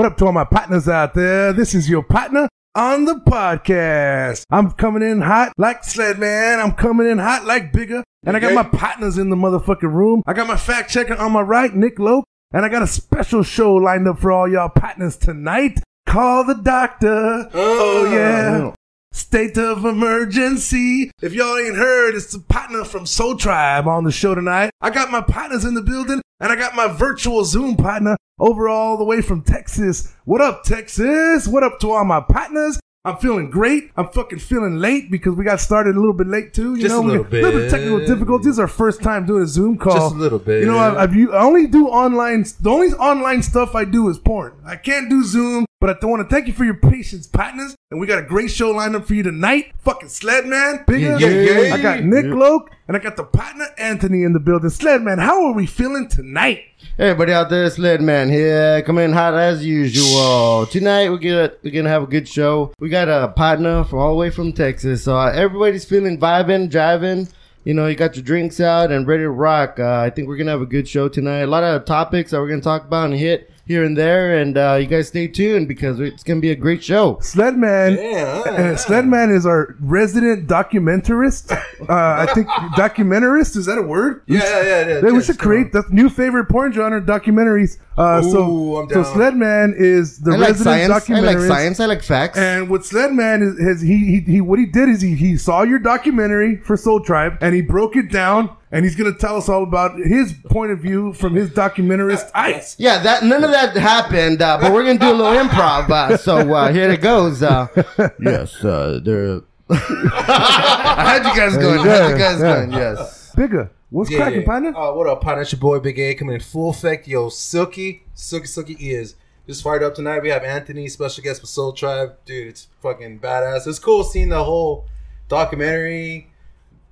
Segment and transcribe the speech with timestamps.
[0.00, 1.52] What up to all my partners out there?
[1.52, 4.44] This is your partner on the podcast.
[4.48, 6.58] I'm coming in hot like Sledman.
[6.58, 8.02] I'm coming in hot like Bigger.
[8.24, 10.22] And I got my partners in the motherfucking room.
[10.26, 12.24] I got my fact checker on my right, Nick Loke.
[12.50, 15.80] And I got a special show lined up for all y'all partners tonight.
[16.06, 17.50] Call the doctor.
[17.52, 18.72] Oh, yeah.
[19.12, 21.10] State of emergency.
[21.20, 24.70] If y'all ain't heard, it's the partner from Sol Tribe on the show tonight.
[24.80, 28.68] I got my partners in the building, and I got my virtual Zoom partner over
[28.68, 30.12] all the way from Texas.
[30.24, 31.48] What up, Texas?
[31.48, 32.78] What up to all my partners?
[33.04, 33.90] I'm feeling great.
[33.96, 36.74] I'm fucking feeling late because we got started a little bit late too.
[36.76, 38.44] You Just know, a we little got little bit of technical difficulties.
[38.46, 39.94] This is our first time doing a Zoom call.
[39.96, 40.60] Just a little bit.
[40.60, 42.44] You know, I, u- I only do online.
[42.60, 44.52] The only online stuff I do is porn.
[44.66, 47.74] I can't do Zoom, but I do want to thank you for your patience, partners.
[47.90, 49.72] And we got a great show lined up for you tonight.
[49.78, 51.18] Fucking Sledman, bigger.
[51.18, 51.74] Yeah, yeah, yeah.
[51.74, 54.68] I got Nick Loke, and I got the partner Anthony in the building.
[54.68, 56.64] Sledman, how are we feeling tonight?
[56.98, 60.66] Hey, everybody out there, Sledman here, coming in hot as usual.
[60.66, 62.74] Tonight we're gonna we're gonna have a good show.
[62.78, 66.70] We got a partner from all the way from Texas, so uh, everybody's feeling vibing,
[66.70, 67.32] jiving.
[67.64, 69.78] You know, you got your drinks out and ready to rock.
[69.78, 71.40] Uh, I think we're gonna have a good show tonight.
[71.40, 74.58] A lot of topics that we're gonna talk about and hit here and there, and
[74.58, 77.14] uh, you guys stay tuned because it's gonna be a great show.
[77.22, 77.96] Sledman.
[77.96, 81.52] Yeah, uh, Sledman is our resident documentarist.
[81.52, 84.22] Uh, I think documentarist is that a word?
[84.26, 84.88] Yeah, yeah, yeah.
[84.88, 87.78] yeah, we yeah, should so- create the new favorite porn genre documentaries.
[87.96, 89.04] Uh, Ooh, so, so down.
[89.04, 91.10] Sledman is the I like resident science.
[91.10, 91.80] I like science.
[91.80, 92.38] I like facts.
[92.38, 95.62] And what Sledman is, has he, he he what he did is he he saw
[95.62, 99.48] your documentary for Sol Tribe and he broke it down and he's gonna tell us
[99.48, 102.76] all about his point of view from his documentarist eyes.
[102.78, 105.90] Yeah, that none of that happened, uh, but we're gonna do a little improv.
[105.90, 107.42] Uh, so uh, here it goes.
[107.42, 107.66] Uh,
[108.20, 109.40] yes, uh, there.
[109.68, 111.78] How'd you guys going?
[111.86, 112.54] How'd you guys Yeah.
[112.56, 112.72] going?
[112.72, 113.32] Yes.
[113.36, 114.46] Bigger, what's Yeah, cracking, yeah.
[114.46, 114.76] partner?
[114.76, 115.42] Uh, what up, partner?
[115.42, 117.06] It's your boy Big A coming in full effect.
[117.06, 119.14] Yo, Silky, Silky, Silky is
[119.46, 120.22] just fired up tonight.
[120.22, 122.16] We have Anthony, special guest with Sol Tribe.
[122.24, 123.66] Dude, it's fucking badass.
[123.68, 124.86] It's cool seeing the whole
[125.28, 126.28] documentary,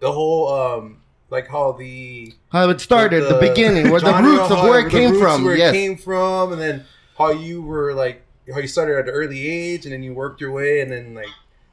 [0.00, 1.00] the whole, um,
[1.30, 5.18] like how the How it started, the, beginning, where the roots of where it came
[5.18, 5.44] from.
[5.44, 5.74] where Yes.
[5.74, 6.84] it came from, and then
[7.16, 8.22] how you were like
[8.52, 11.14] how you started at an early age, and then you worked your way, and then
[11.14, 11.28] like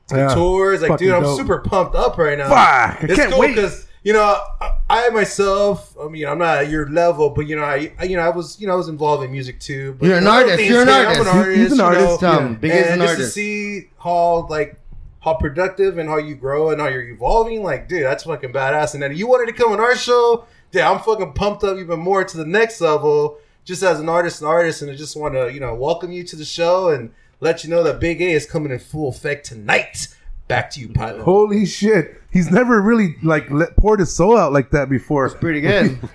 [0.10, 0.34] to Yeah.
[0.36, 0.82] tours.
[0.82, 1.38] Like, Fucking dude, I'm dope.
[1.38, 2.50] super pumped up right now.
[2.50, 3.56] Fuck, I it's can't cool wait.
[3.56, 5.96] because you know I, I myself.
[6.00, 8.30] I mean, I'm not at your level, but you know, I, I you know I
[8.30, 9.96] was you know I was involved in music too.
[9.98, 11.22] But You're an artist, you're an artist.
[11.22, 11.58] I'm an He's- artist.
[11.58, 12.58] he's an you know, artist, Um, yeah.
[12.60, 14.78] Big as and an just to see how like
[15.26, 18.94] how productive and how you grow and how you're evolving, like dude, that's fucking badass.
[18.94, 22.00] And then you wanted to come on our show, dude, I'm fucking pumped up even
[22.00, 23.40] more to the next level.
[23.66, 26.24] Just as an artist, and artist, and I just want to you know welcome you
[26.24, 29.48] to the show and let you know that Big A is coming in full effect
[29.48, 30.08] tonight.
[30.48, 31.24] Back to you, pilot.
[31.24, 32.22] Holy shit!
[32.32, 35.26] He's never really like let, poured his soul out like that before.
[35.26, 35.98] It's pretty good.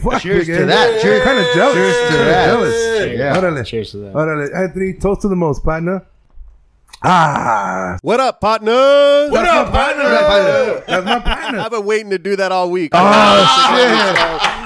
[0.00, 0.64] Fuck, Cheers to A.
[0.64, 1.02] that.
[1.02, 1.74] Cheers- kind of jealous.
[1.74, 2.46] cheers to Kinda that.
[2.46, 3.18] Jealous.
[3.18, 3.36] Yeah.
[3.36, 3.66] Órale.
[3.66, 4.14] Cheers to that.
[4.14, 4.56] Órale.
[4.56, 6.06] Anthony, toast to the most, partner.
[7.02, 8.72] Ah, What up, partner?
[9.30, 10.82] What up, partner?
[10.86, 11.60] that's my partner.
[11.60, 12.90] I've been waiting to do that all week.
[12.92, 12.98] Oh
[13.70, 13.88] shit!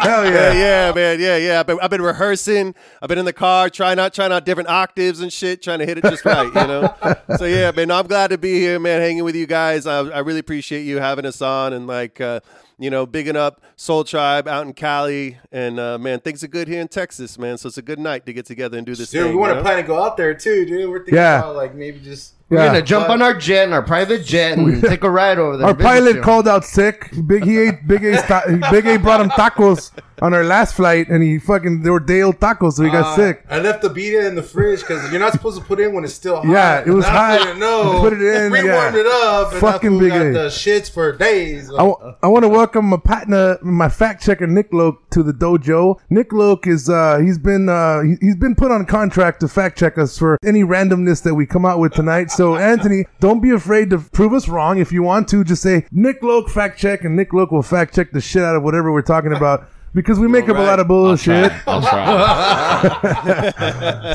[0.03, 0.53] Hell Yeah, yeah!
[0.89, 1.61] yeah, man, yeah, yeah.
[1.61, 2.75] I've been, I've been rehearsing.
[3.01, 5.87] I've been in the car, trying out, trying out different octaves and shit, trying to
[5.87, 6.93] hit it just right, you know.
[7.37, 9.87] so yeah, man, I'm glad to be here, man, hanging with you guys.
[9.87, 12.41] I, I really appreciate you having us on and like, uh,
[12.79, 16.69] you know, bigging up Sol Tribe out in Cali, and uh, man, things are good
[16.69, 17.57] here in Texas, man.
[17.59, 19.11] So it's a good night to get together and do this.
[19.11, 19.65] Dude, thing, we want you to know?
[19.65, 20.91] plan to go out there too, dude.
[20.91, 21.39] We're thinking Yeah.
[21.41, 22.67] about like maybe just We're Yeah.
[22.67, 25.67] gonna jump on our jet, our private jet, and take a ride over there.
[25.67, 26.23] Our pilot you.
[26.23, 27.11] called out sick.
[27.27, 28.21] Big he ate Big A.
[28.21, 29.91] ta- Big A brought him tacos
[30.23, 33.07] on our last flight, and he fucking they were day old tacos, so he got
[33.07, 33.43] Uh, sick.
[33.51, 35.95] I left the beat in the fridge because you're not supposed to put it in
[35.95, 36.47] when it's still hot.
[36.47, 37.39] Yeah, it was hot.
[37.41, 37.61] didn't.
[38.01, 38.75] Put it in, We yeah.
[38.83, 39.53] warmed it up.
[39.53, 40.33] And Fucking that Big got A.
[40.33, 41.71] the shits for days.
[41.73, 45.33] I, w- I want to welcome my partner, my fact checker Nick Loke to the
[45.33, 45.97] dojo.
[46.11, 49.97] Nick Loke is uh he's been uh he's been put on contract to fact check
[49.99, 52.31] us for any randomness that we come out with tonight.
[52.37, 54.79] So Anthony, don't be afraid to prove us wrong.
[54.79, 57.95] If you want to, just say Nick Loke fact check, and Nick Loke will fact
[57.95, 59.69] check the shit out of whatever we're talking about.
[59.95, 60.67] Because we make up a Alright.
[60.67, 61.53] lot of bullshit.
[61.69, 63.53] I'll try.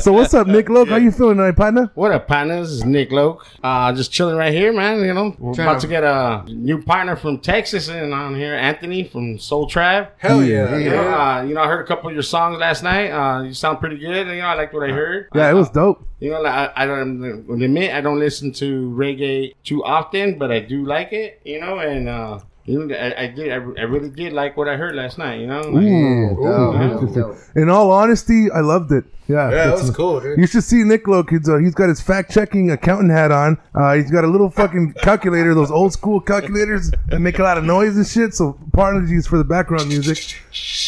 [0.00, 0.88] So what's up, Nick Loke?
[0.90, 1.90] How you feeling tonight, partner?
[1.94, 2.68] what up, partners?
[2.68, 3.46] This is Nick Loke.
[3.62, 5.00] Uh, just chilling right here, man.
[5.00, 8.34] You know, we're Trying about to- to get a new partner from Texas in on
[8.34, 10.08] here, Anthony from Sol Tribe.
[10.18, 10.76] Hell yeah.
[10.76, 11.36] You know, yeah.
[11.38, 13.10] uh, you know, I heard a couple of your songs last night.
[13.10, 14.26] Uh, you sound pretty good.
[14.28, 15.28] You know, I liked what I heard.
[15.34, 16.06] Yeah, it was dope.
[16.20, 20.52] You know, like, I, I don't admit I don't listen to reggae too often, but
[20.52, 21.40] I do like it.
[21.44, 23.52] You know, and uh, you I, I did.
[23.52, 25.40] I, I really did like what I heard last night.
[25.40, 26.46] You know, Like, Ooh.
[26.46, 26.82] Ooh.
[26.82, 27.62] Interesting.
[27.62, 29.04] In all honesty, I loved it.
[29.30, 30.38] Yeah, Yeah, that was cool, dude.
[30.38, 31.30] You should see Nick Loke.
[31.30, 33.58] He's, uh, he's got his fact checking accountant hat on.
[33.74, 37.56] Uh, he's got a little fucking calculator, those old school calculators that make a lot
[37.56, 38.34] of noise and shit.
[38.34, 40.36] So apologies for the background music.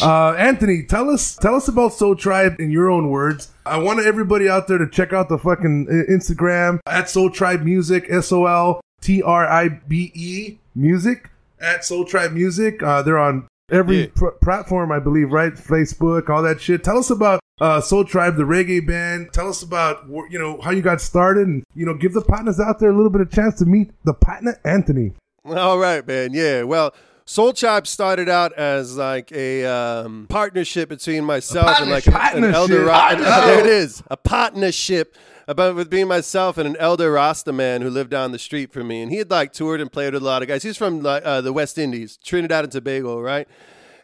[0.01, 3.49] Uh, Anthony, tell us tell us about Sol Tribe in your own words.
[3.65, 7.61] I want everybody out there to check out the fucking uh, Instagram at Sol Tribe
[7.61, 11.29] Music, S O L T R I B E Music
[11.63, 12.83] at Sol Tribe Music.
[12.83, 14.07] Uh, they're on every Yeah.
[14.13, 15.53] pr- platform, I believe, right?
[15.53, 16.83] Facebook, all that shit.
[16.83, 19.31] Tell us about uh, Sol Tribe, the reggae band.
[19.31, 22.59] Tell us about you know how you got started, and you know give the partners
[22.59, 25.13] out there a little bit of chance to meet the partner Anthony.
[25.45, 26.31] All right, man.
[26.33, 26.63] Yeah.
[26.63, 26.93] Well,
[27.25, 32.53] Sol Tribe started out as like a um, partnership between myself and like an, an
[32.53, 32.85] elder.
[32.87, 33.33] Partnership.
[33.45, 35.15] there it is, a partnership
[35.47, 38.87] about with being myself and an elder Rasta man who lived down the street from
[38.87, 40.63] me, and he had like toured and played with a lot of guys.
[40.63, 43.47] He's from uh, the West Indies, Trinidad and Tobago, right?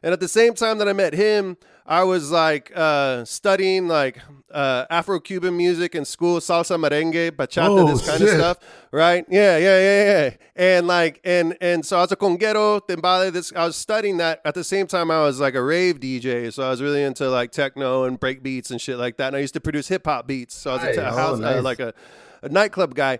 [0.03, 1.57] And at the same time that I met him,
[1.91, 4.19] I was like uh, studying like
[4.51, 8.29] uh, Afro-Cuban music in school, salsa, merengue, bachata, Oh, this kind shit.
[8.29, 8.57] of stuff,
[8.91, 9.25] right?
[9.27, 10.29] Yeah, yeah, yeah, yeah.
[10.55, 13.31] And like, and and so I was a conguero, timbale.
[13.33, 15.09] This I was studying that at the same time.
[15.09, 18.43] I was like a rave DJ, so I was really into like techno and break
[18.43, 19.27] beats and shit like that.
[19.29, 20.95] And I used to produce hip hop beats, so I was Nice.
[20.95, 21.55] te- a Oh, nice.
[21.57, 21.95] uh, like a,
[22.43, 23.17] a nightclub guy.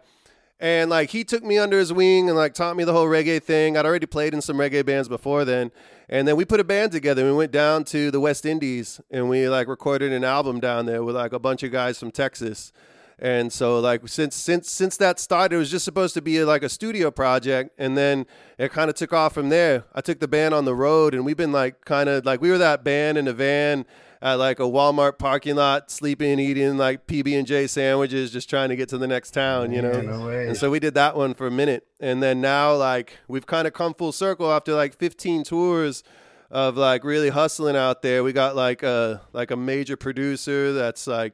[0.60, 3.42] And like he took me under his wing and like taught me the whole reggae
[3.42, 3.77] thing.
[3.77, 5.72] I'd already played in some reggae bands before then.
[6.09, 7.21] And then we put a band together.
[7.21, 10.85] And we went down to the West Indies and we like recorded an album down
[10.88, 12.73] there with like a bunch of guys from Texas.
[13.21, 16.63] And so like since since since that started, it was just supposed to be like
[16.63, 18.25] a studio project, and then
[18.57, 19.83] it kind of took off from there.
[19.94, 22.50] I took the band on the road, and we've been like kind of like we
[22.50, 23.85] were that band in a van
[24.21, 28.50] at like a Walmart parking lot, sleeping, and eating like PB and J sandwiches, just
[28.50, 30.01] trying to get to the next town, you know.
[30.01, 33.45] no and so we did that one for a minute, and then now like we've
[33.45, 36.04] kind of come full circle after like 15 tours
[36.51, 38.24] of like really hustling out there.
[38.24, 41.33] We got like a like a major producer that's like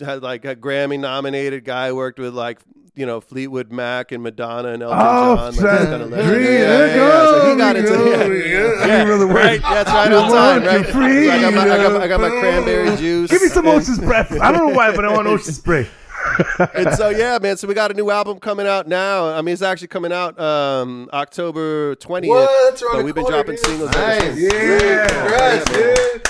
[0.00, 2.60] had like a Grammy nominated guy worked with like
[2.96, 5.54] you know Fleetwood Mac and Madonna and Elton Oh, John.
[5.56, 6.10] Like, kind of.
[6.10, 7.24] Yeah, there yeah, yeah.
[7.26, 9.22] So he got into yeah, yeah.
[9.24, 9.60] Right.
[9.62, 10.86] That's right on time, right?
[10.86, 13.30] So I got my I got I got my cranberry juice.
[13.30, 14.32] Give me some and- Ocean's breath.
[14.32, 15.86] I don't know why, but I want Ocean spray.
[16.74, 17.56] and so yeah, man.
[17.56, 19.26] So we got a new album coming out now.
[19.34, 22.30] I mean, it's actually coming out um, October twentieth.
[22.30, 22.82] What?
[22.92, 23.64] But we've been dropping dude.
[23.64, 23.90] singles.
[23.92, 24.38] Nice.
[24.38, 25.06] Yeah.
[25.08, 25.70] Congrats.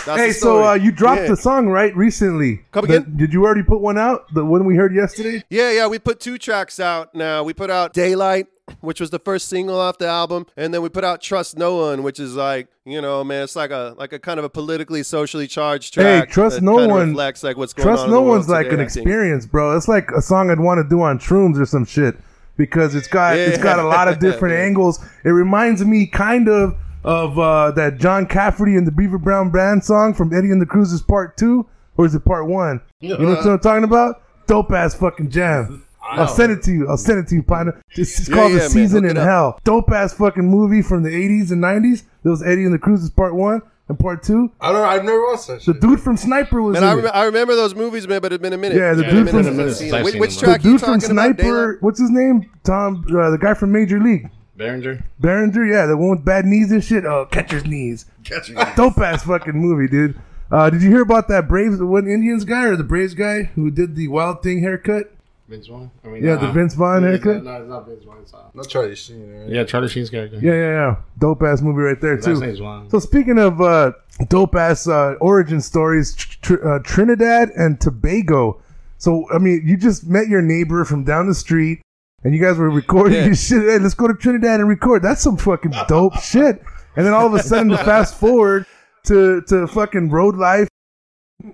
[0.06, 1.28] That's hey, the so uh, you dropped Yeah.
[1.28, 2.60] the song right recently.
[2.72, 3.16] Come The- again?
[3.16, 4.32] did you already put one out?
[4.32, 5.42] The one we heard yesterday.
[5.50, 7.42] Yeah, yeah, we put two tracks out now.
[7.42, 8.46] We put out Daylight,
[8.80, 11.76] which was the first single off the album, and then we put out Trust No
[11.76, 14.48] One, which is like, you know, man, it's like a like a kind of a
[14.50, 16.26] politically socially charged track.
[16.26, 16.32] Hey.
[16.32, 18.08] Trust No One- reflects like what's going Trust on.
[18.08, 19.06] in No the world One's like today, an I think.
[19.06, 19.76] experience, bro.
[19.76, 22.16] It's like a song I'd want to do on Shrooms or some shit
[22.56, 24.98] because it's got it's got a lot of different angles.
[25.24, 29.84] It reminds me kind of of uh, that John Cafferty and the Beaver Brown Band
[29.84, 32.80] song from Eddie and the Cruisers Part Two, or is it Part One?
[33.00, 34.22] You know what I'm talking about?
[34.48, 35.85] Dope ass fucking jam.
[36.10, 36.88] I'll send it to you.
[36.88, 37.80] I'll send it to you, partner.
[37.90, 38.68] It's, it's Yeah, called yeah, The.
[38.70, 39.16] Season in.
[39.16, 39.58] Hell.
[39.64, 42.02] Dope ass fucking movie from the 80s and 90s.
[42.22, 44.50] There was Eddie and the Cruisers Part One and Part Two.
[44.60, 44.82] I don't.
[44.82, 44.84] know.
[44.88, 45.80] I've never watched that The shit.
[45.80, 46.96] dude from Sniper was Man, in I, it.
[47.04, 48.76] rem- I remember those movies, man, but it's been a minute.
[48.78, 49.96] Yeah, the It's dude a from- minute since I've Minutes seen since it.
[49.96, 50.40] I've Which, seen which them.
[50.40, 51.36] the track you dude from talking about?
[51.38, 52.50] Sniper, what's his name?
[52.64, 55.04] Tom, uh, the guy from Major League, Berenger?
[55.20, 55.66] Berenger.
[55.66, 57.04] Yeah, the one with bad knees and shit.
[57.04, 58.06] Oh, catcher's knees.
[58.24, 58.66] catcher's knees.
[58.76, 60.18] Dope ass fucking movie, dude.
[60.50, 63.44] Uh, did you hear about that Braves, the one Indians guy or the Braves guy
[63.54, 65.12] who did the Wild Thing haircut?
[65.48, 65.90] Vince Vaughn.
[66.04, 67.44] I mean, Yeah, the Vince Vaughn it's haircut.
[67.44, 68.16] not- No, it's not Vince Vaughn.
[68.22, 69.32] It's, uh, Not Charlie Sheen.
[69.42, 69.48] Right?
[69.48, 70.38] yeah, Charlie Sheen's character.
[70.42, 70.96] Yeah, yeah, yeah.
[71.18, 72.40] Dope ass movie right there His too.
[72.40, 72.90] name's Vaughn.
[72.90, 73.92] So speaking of uh,
[74.28, 78.60] dope ass uh, origin stories, tr- uh, Trinidad and Tobago.
[78.98, 81.80] So I mean, you just met your neighbor from down the street,
[82.24, 83.26] and you guys were recording Yeah.
[83.26, 83.62] your shit.
[83.62, 85.02] Hey, let's go to Trinidad and record.
[85.02, 86.62] That's some fucking dope shit.
[86.96, 88.66] And then all of a sudden, to fast forward
[89.04, 90.68] to to fucking road life,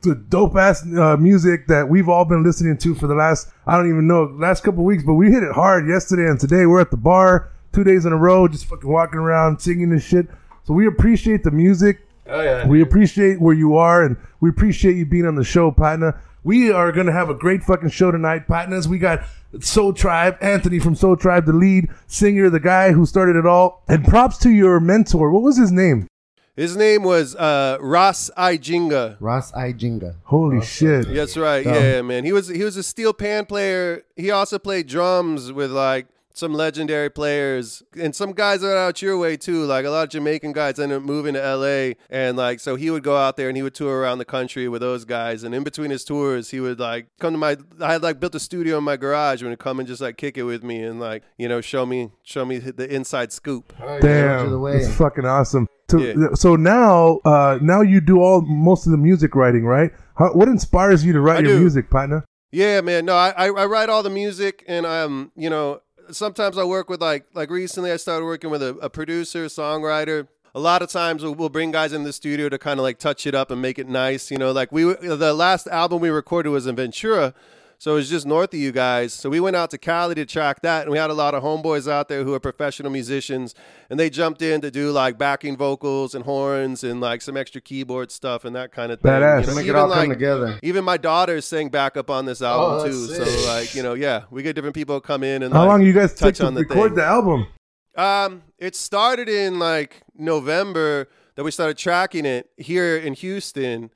[0.03, 3.77] to dope ass uh, music that we've all been listening to for the last I
[3.77, 6.67] don't even know last couple weeks, but we hit it hard yesterday and today.
[6.67, 10.05] We're at the bar two days in a row, just fucking walking around singing this
[10.05, 10.27] shit.
[10.65, 12.07] So we appreciate the music.
[12.27, 12.67] Oh yeah.
[12.67, 16.21] We appreciate where you are, and we appreciate you being on the show, partner.
[16.45, 18.89] We are gonna have a great fucking show tonight, partners.
[18.89, 19.25] We got
[19.61, 23.83] Sol Tribe, Anthony from Sol Tribe, the lead singer, the guy who started it all.
[23.89, 25.31] And props to your mentor.
[25.31, 26.07] What was his name?
[26.55, 29.17] His name was uh, Ras Ijinga.
[29.21, 30.17] Ross Ijinga.
[30.25, 31.09] Holy shit.
[31.09, 31.65] That's right.
[31.65, 32.25] Yeah, man.
[32.25, 34.03] He was he was a steel pan player.
[34.17, 39.03] He also played drums with like some legendary players and some guys that are out
[39.03, 39.65] your way too.
[39.65, 42.91] Like a lot of Jamaican guys ended up moving to LA and like so he
[42.91, 45.55] would go out there and he would tour around the country with those guys and
[45.55, 48.41] in between his tours he would like come to my I had like built a
[48.41, 51.01] studio in my garage and would come and just like kick it with me and
[51.01, 53.73] like, you know, show me show me the inside scoop.
[53.79, 55.67] to Damn, it's fucking awesome.
[55.89, 56.29] To, Yeah.
[56.35, 59.91] So now, uh, now you do all most of the music writing, right?
[60.17, 61.61] How, what inspires you to write I your do.
[61.61, 62.25] music, partner?
[62.51, 63.07] Yeah, man.
[63.07, 65.81] No, I, I I write all the music, and um, you know,
[66.11, 70.29] sometimes I work with like like recently I started working with a, a producer, songwriter.
[70.55, 72.99] A lot of times we'll, we'll bring guys in the studio to kind of like
[72.99, 74.31] touch it up and make it nice.
[74.31, 77.35] You know, like we the last album we recorded was in Ventura.
[77.83, 79.13] So it was just north of you guys.
[79.13, 81.43] So we went out to Cali to track that, and we had a lot of
[81.43, 83.57] homeboys out there who are professional musicians,
[83.91, 87.61] and they jumped in to do like backing vocals and horns and like some extra
[87.61, 89.11] keyboard stuff and that kind of thing.
[89.11, 89.41] Badass.
[89.41, 90.61] You know, Make it all come together.
[90.63, 93.07] even my daughter sang backup on this album Oh, too.
[93.09, 95.83] So like you know, yeah, we get different people come in and How like, long
[95.83, 96.99] you guys touch to on the record thing.
[96.99, 97.49] the album?
[97.97, 103.91] Um, it started in like November that we started tracking it here in Houston,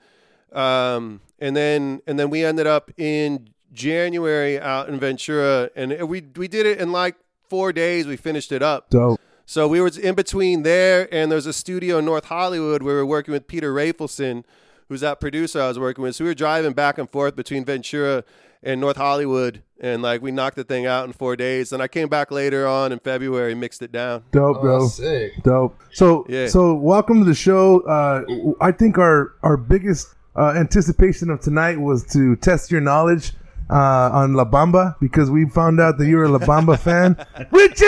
[0.53, 6.23] um, and then and then we ended up in January out in Ventura, and we
[6.37, 7.17] we did it in like
[7.49, 8.07] four days.
[8.07, 8.91] We finished it up.
[8.91, 9.21] Dope.
[9.45, 13.01] So we were in between there, and there's a studio in North Hollywood where we
[13.01, 14.43] were working with Peter Rafelson,
[14.89, 16.17] who's that producer I was working with.
[16.17, 18.25] So we were driving back and forth between Ventura
[18.63, 21.73] and North Hollywood, and like we knocked the thing out in four days.
[21.73, 24.25] And I came back later on in February, mixed it down.
[24.33, 24.81] Dope, Oh, bro.
[24.81, 25.33] that's sick.
[25.45, 25.79] Dope.
[25.93, 26.49] So, Yeah.
[26.49, 27.81] so welcome to the show.
[27.81, 28.23] Uh,
[28.61, 33.33] I think our our biggest uh, anticipation of tonight was to test your knowledge
[33.71, 37.17] uh, on La Bamba because we found out that you're a La Bamba fan.
[37.51, 37.87] Richie!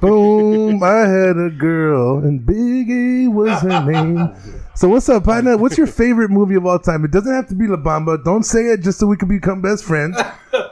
[0.00, 0.82] Boom!
[0.82, 4.34] I had a girl and Biggie was her name.
[4.74, 5.56] So what's up, partner?
[5.56, 7.04] What's your favorite movie of all time?
[7.04, 8.22] It doesn't have to be La Bamba.
[8.22, 10.16] Don't say it just so we can become best friends.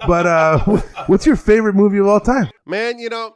[0.06, 0.58] But uh,
[1.06, 2.50] what's your favorite movie of all time?
[2.66, 3.34] Man, you know.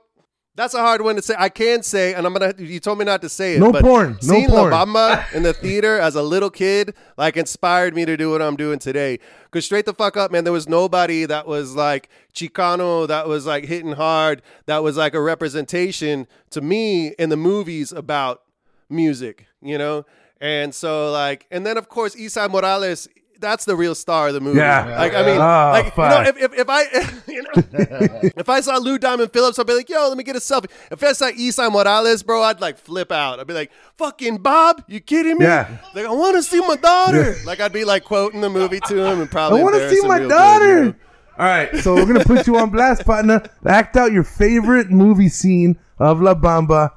[0.59, 1.37] That's a hard one to say.
[1.39, 2.53] I can say, and I'm gonna.
[2.59, 3.61] You told me not to say it.
[3.61, 4.15] No but porn.
[4.15, 4.73] No seeing porn.
[4.73, 8.43] La Bamba in the theater as a little kid, like, inspired me to do what
[8.43, 9.21] I'm doing today.
[9.53, 10.43] Cause straight the fuck up, man.
[10.43, 15.15] There was nobody that was like Chicano, that was like hitting hard, that was like
[15.15, 18.43] a representation to me in the movies about
[18.91, 20.07] music, you know.
[20.41, 23.07] And so, like, and then of course, Esai Morales.
[23.41, 24.59] That's the real star of the movie.
[24.59, 24.99] Yeah.
[24.99, 26.83] Like, I mean, Oh, like, you know, if, if, if I,
[27.33, 30.35] you know, if I saw Lou Diamond Phillips, I'd be like, yo, let me get
[30.35, 30.71] a selfie.
[30.91, 33.39] If I saw Esai Morales, bro, I'd like flip out.
[33.39, 35.45] I'd be like, fucking Bob, you kidding me?
[35.45, 35.79] Yeah.
[35.95, 37.37] Like, I want to see my daughter.
[37.47, 40.07] Like, I'd be like quoting the movie to him and probably I want to see
[40.07, 40.67] my daughter.
[40.67, 40.95] Good, you know?
[41.39, 43.49] All right, so we're gonna put you on blast, partner.
[43.65, 46.91] Act out your favorite movie scene of La Bamba.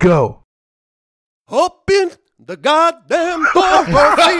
[0.00, 0.42] Go.
[1.48, 2.10] Open
[2.46, 4.38] the goddamn door, Percy.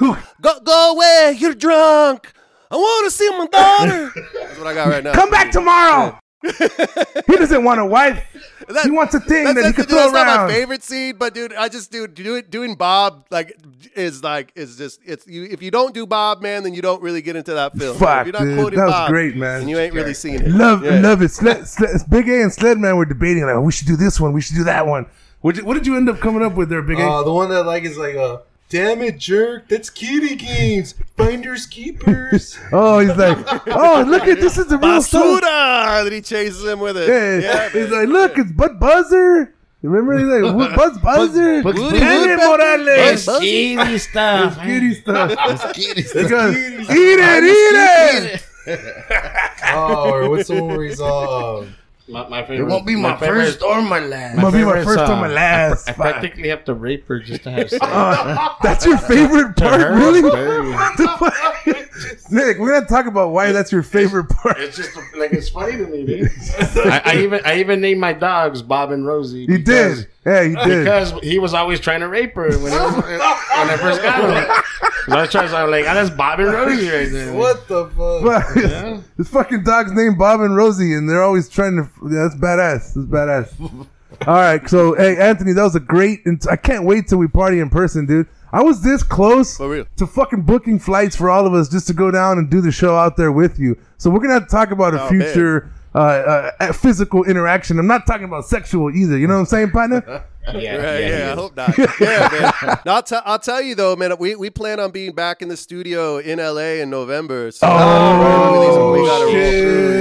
[0.00, 1.36] go, go, go away.
[1.38, 2.32] You're drunk.
[2.70, 4.12] I want to see my daughter.
[4.34, 5.12] That's what I got right now.
[5.14, 6.18] Come back tomorrow.
[6.42, 8.22] he doesn't want a wife.
[8.68, 10.46] That- he wants a thing That's, that he can dude, throw that's not around.
[10.48, 13.56] my favorite scene, but dude, I just do do it doing Bob like
[13.96, 17.02] is like is just it's you if you don't do Bob, man, then you don't
[17.02, 17.96] really get into that film.
[17.96, 18.58] Fuck, if you're not dude.
[18.58, 19.60] quoting That was Bob, great, man.
[19.60, 20.48] then you ain't really seen it.
[20.48, 21.00] Love, Yeah.
[21.00, 21.30] love it.
[21.30, 24.32] Sled, Sled, Big A and Sledman were debating like, oh, we should do this one,
[24.34, 25.06] we should do that one.
[25.40, 27.06] What did, what did you end up coming up with there, Big A?
[27.08, 30.94] Uh, the one that I like is like, uh, damn it, jerk, that's kitty games,
[31.16, 32.58] finders keepers.
[32.72, 35.22] oh, he's like, oh, look at this is the real stuff.
[35.42, 36.04] Basura!
[36.04, 37.08] That he chases him with it.
[37.08, 39.54] Yeah, Yeah, he's like, look, it's Bud Buzzer.
[39.80, 41.62] Remember, he's like, Buzz Buzzer.
[41.62, 43.24] Bugs Woody Damn it, Morales.
[43.26, 44.60] Buzz- Kitty stuff.
[44.60, 45.72] Kitty stuff.
[45.74, 49.52] Kitty He goes, eat it, eat it.
[49.72, 51.74] oh, or what's the one where he's all, um,
[52.08, 54.36] My, my It won't be my, favorite- first or my last.
[54.36, 55.88] Gonna be my favorite's, first or uh, my last.
[55.88, 56.10] I Fuck.
[56.10, 57.82] practically have to rape her just to have sex.
[57.84, 60.22] Uh, that's your favorite part, her, really?
[61.98, 62.10] very.
[62.10, 62.32] What the fuck?
[62.32, 64.58] Nick, we're gonna talk about why that's your favorite part.
[64.60, 66.30] It's just like it's funny to me, dude.
[66.76, 69.40] I, I even I even named my dogs Bob and Rosie.
[69.40, 70.84] You because- did, yeah, you did.
[70.84, 74.20] Because he was always trying to rape her when, he was, when I first got
[74.20, 74.64] him.
[75.10, 77.32] I was trying to I'm like, oh, that's Bob and Rosie right there.
[77.32, 78.22] what the fuck?
[78.22, 81.88] But this fucking dog's named Bob and Rosie, and they're always trying to.
[82.10, 82.94] Yeah, that's badass.
[82.94, 83.86] That's badass.
[84.26, 86.20] All right, so hey, Anthony, that was a great.
[86.50, 88.26] I can't wait till we party in person, dude.
[88.52, 89.86] I was this close For real.
[89.96, 92.72] to fucking booking flights for all of us just to go down and do the
[92.72, 93.76] show out there with you.
[93.98, 97.78] So we're gonna have to talk about a Oh, future uh, uh, physical interaction.
[97.78, 99.18] I'm not talking about sexual either.
[99.18, 100.24] You know what I'm saying, partner?
[100.54, 101.76] Yeah, Right, yeah, I hope not.
[101.76, 102.78] Yeah, man.
[102.86, 104.16] No, I'll, t- I'll tell you though, man.
[104.18, 107.50] We, we plan on being back in the studio in LA in November.
[107.50, 109.50] So Oh we gotta roll through, you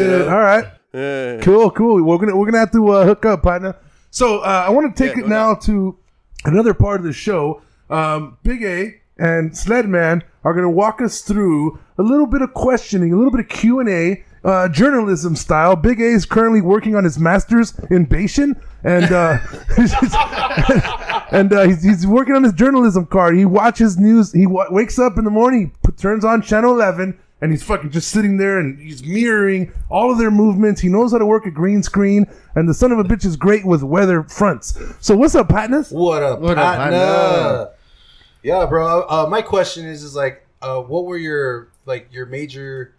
[0.05, 0.19] shit!
[0.19, 0.29] know?
[0.29, 0.65] All right.
[0.93, 1.41] Yeah.
[1.41, 2.01] Cool, cool.
[2.01, 3.75] We're gonna we're gonna have to uh, hook up, partner.
[4.09, 5.97] So uh, I want to take Yeah, it no now to
[6.45, 7.61] another part of the show.
[7.89, 12.53] Um, Big A and Sledman are going to walk us through a little bit of
[12.53, 15.75] questioning, a little bit of Q and A, uh, journalism style.
[15.75, 19.39] Big A is currently working on his master's in Bayesian, and uh,
[21.31, 23.35] and uh, he's, he's working on his journalism card.
[23.35, 24.31] He watches news.
[24.31, 27.19] He w- wakes up in the morning, he p- turns on channel eleven.
[27.39, 30.81] And he's fucking just sitting there and he's mirroring all of their movements.
[30.81, 32.25] He knows how to work a green screen.
[32.55, 34.75] And the son of a bitch is great with weather fronts.
[35.01, 35.91] So what's up, Patness?
[35.91, 37.69] What up, What up, partner?
[38.43, 39.01] Yeah, bro.
[39.07, 42.93] Uh, my question is, is like, uh, what were your like your major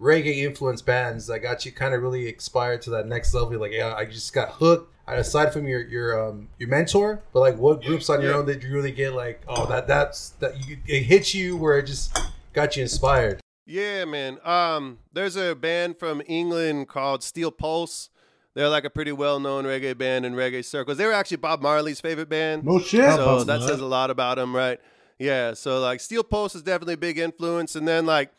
[0.00, 3.58] reggae influence bands that got you kind of really inspired to that next level?
[3.58, 4.90] Like, yeah, I just got hooked.
[5.06, 8.36] Aside from your your um your mentor, but like, what groups on your Yeah.
[8.38, 11.78] own did you really get like, oh, that that's that you, it hit you where
[11.78, 12.18] it just
[12.54, 13.38] got you inspired?
[13.66, 14.38] Yeah, man.
[14.44, 18.08] Um, there's a band from England called Steel Pulse.
[18.54, 20.96] They're like a pretty well-known reggae band in reggae circles.
[20.96, 22.64] They were actually Bob Marley's favorite band.
[22.64, 23.14] No shit.
[23.16, 24.80] So that says a lot about him, right?
[25.18, 25.54] Yeah.
[25.54, 28.30] So like Steel Pulse is definitely a big influence, and then like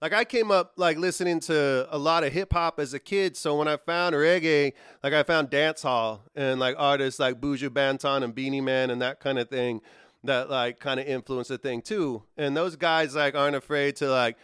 [0.00, 3.36] like I came up like listening to a lot of hip hop as a kid.
[3.36, 7.70] So when I found reggae, like I found dance hall and like artists like Buju
[7.70, 9.80] Banton and Beenie Man and that kind of thing
[10.22, 12.22] that like kind of influenced the thing too.
[12.36, 14.36] And those guys like aren't afraid to like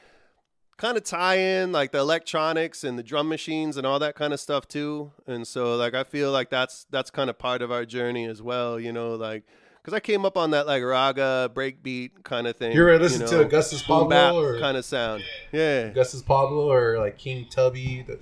[0.80, 4.32] kind of tie in like the electronics and the drum machines and all that kind
[4.32, 5.12] of stuff too.
[5.26, 8.40] And so like I feel like that's that's kind of part of our journey as
[8.42, 9.44] well, you know, like
[9.82, 12.72] because I came up on that like raga breakbeat kind of thing.
[12.72, 15.22] You ever listen to Augustus Pablo or- kind of sound?
[15.52, 18.02] Yeah, Augustus Pablo or like King Tubby?
[18.06, 18.20] The-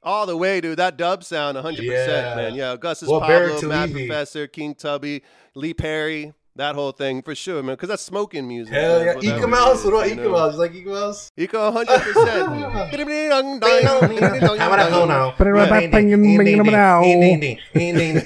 [0.00, 0.78] all the way, dude.
[0.78, 1.92] That dub sound, 100, Yeah.
[2.06, 2.54] percent man.
[2.54, 4.06] Yeah, Augustus Well, Pablo, Levy.
[4.06, 5.22] Professor, King Tubby,
[5.56, 7.74] Lee Perry, that whole thing for sure, man.
[7.76, 8.74] Because that's smoking music.
[8.74, 9.84] Hell yeah, what Eek-A-Mouse.
[9.84, 10.28] What about you Ika?
[10.28, 10.56] Mouse?
[10.56, 11.32] Like Eek-A-Mouse?
[11.36, 11.86] Eco 100%.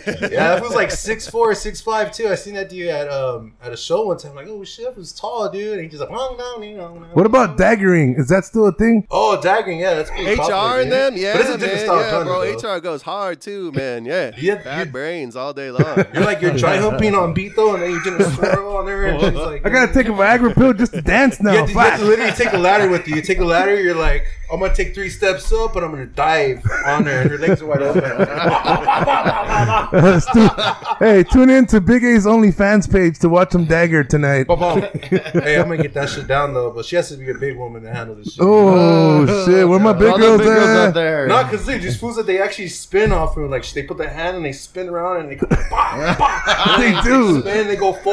[0.33, 2.29] yeah, that was like six four, six five too.
[2.29, 4.35] I seen that dude at um at a show one time.
[4.35, 5.75] like, oh shit, that was tall, dude.
[5.75, 8.19] And he just like, "Wong, dong, ding, dong, dong." What about daggering?
[8.19, 9.07] Is that still a thing?
[9.11, 11.85] Oh, daggering, yeah, that's pretty popular, HR and them, yeah, but it's a different man,
[11.87, 12.53] style yeah, of bro.
[12.53, 12.77] though.
[12.77, 14.05] HR goes hard too, man.
[14.05, 16.05] Yeah, Yeah, bad brains all day long.
[16.15, 18.87] You're like you're dry humping on beat though, and then you're doing a swirl on
[18.87, 21.52] there, and she's like, I gotta take a Viagra pill just to dance You now.
[21.52, 23.17] have, to, you have to literally take a ladder with you.
[23.17, 26.07] You take a ladder, you're like, I'm gonna take three steps up, and I'm gonna
[26.07, 28.02] dive on her, and her legs are wide open.
[30.21, 30.49] Stu-
[30.99, 34.47] hey, tune in to Big A's OnlyFans page to watch him dagger tonight.
[34.47, 34.82] Ba-bum.
[34.82, 37.56] hey, I'm gonna get that shit down though, but she has to be a big
[37.56, 38.43] woman to handle this shit.
[38.45, 39.69] Oh, oh shit!
[39.69, 41.26] Where my big All the girls big girls out there.
[41.26, 44.11] Not because dude, just fools that they actually spin off from, like they put their
[44.11, 47.41] hand and they spin around and they go, bah, bah, They do.
[47.41, 48.12] spin, they go forward,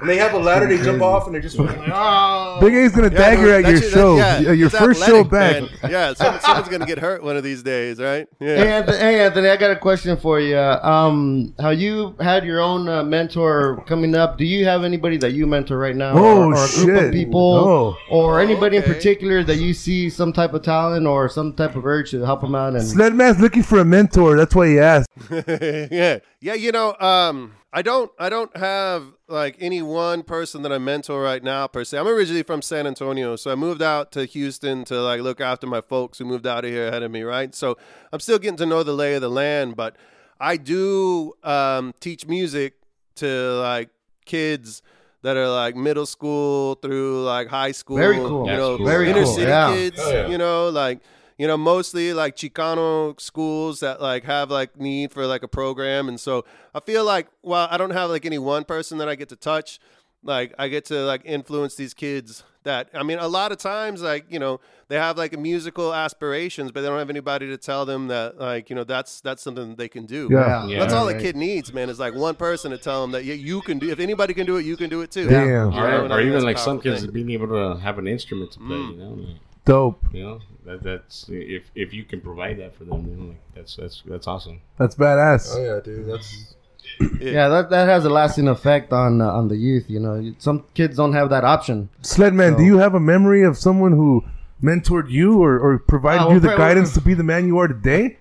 [0.00, 2.58] and they have a ladder, they jump off, and they're just like, oh.
[2.60, 5.20] Big A's gonna Yeah, dagger dude, at your show, yeah, uh, your it's first show
[5.20, 5.30] athletic,
[5.70, 5.82] back.
[5.82, 5.90] man.
[5.90, 8.26] Yeah, someone, someone's gonna get hurt one of these days, right?
[8.40, 8.56] Yeah.
[8.56, 10.58] Hey Anthony, hey Anthony, I got a question for you.
[10.58, 14.36] Um, how you had your own uh, mentor coming up?
[14.38, 17.04] Do you have anybody that you mentor right now, Oh, or, or a group shit.
[17.06, 17.96] of people, Oh.
[18.10, 18.92] or anybody in Okay.
[18.94, 22.40] particular that you see some type of talent or some type of urge to help
[22.42, 22.74] them out?
[22.74, 24.36] And Sledman's looking for a mentor.
[24.36, 25.08] That's why he asked.
[25.30, 26.54] yeah, yeah.
[26.54, 31.20] You know, um, I don't, I don't have like any one person that I mentor
[31.20, 31.98] right now per se.
[31.98, 35.66] I'm originally from San Antonio, so I moved out to Houston to like look after
[35.66, 37.54] my folks who moved out of here ahead of me, right?
[37.54, 37.76] So
[38.14, 39.94] I'm still getting to know the lay of the land, but
[40.40, 42.78] I do um, teach music
[43.16, 43.26] to
[43.60, 43.90] like
[44.24, 44.80] kids
[45.20, 47.98] that are like middle school through like high school.
[47.98, 48.44] Very cool.
[48.44, 48.86] You That's know, cool.
[48.86, 49.74] Very inner cool, city yeah.
[49.74, 50.00] kids.
[50.00, 50.28] Oh, yeah.
[50.28, 51.00] You know, like
[51.38, 56.08] you know, mostly like Chicano schools that like have like need for like a program.
[56.08, 56.44] And so
[56.74, 59.36] I feel like while I don't have like any one person that I get to
[59.36, 59.78] touch,
[60.22, 64.02] like I get to like influence these kids that I mean a lot of times
[64.02, 67.84] like, you know, they have like musical aspirations, but they don't have anybody to tell
[67.86, 70.28] them that like, you know, that's that's something that they can do.
[70.32, 70.66] Yeah.
[70.66, 70.80] Yeah.
[70.80, 71.16] That's all right.
[71.16, 73.78] a kid needs, man, is like one person to tell them that yeah, you can
[73.78, 75.28] do if anybody can do it, you can do it too.
[75.28, 75.70] Damn.
[75.72, 77.10] You Or, know, or even like some kids thing.
[77.12, 78.68] being able to have an instrument to play.
[78.76, 78.90] Mm.
[78.92, 79.36] You know, like,
[79.66, 80.02] Dope.
[80.12, 83.76] you know that that's if if you can provide that for them, then like that's
[83.76, 84.60] that's that's awesome.
[84.78, 85.54] That's badass.
[85.54, 86.54] Oh yeah, dude, that's
[87.20, 89.90] yeah, that, that has a lasting effect on uh, on the youth.
[89.90, 91.88] You know, some kids don't have that option.
[92.02, 94.24] Sledman, do you have a memory of someone who
[94.62, 97.68] mentored you or, or provided Oh, you the guidance to be the man you are
[97.68, 98.18] today?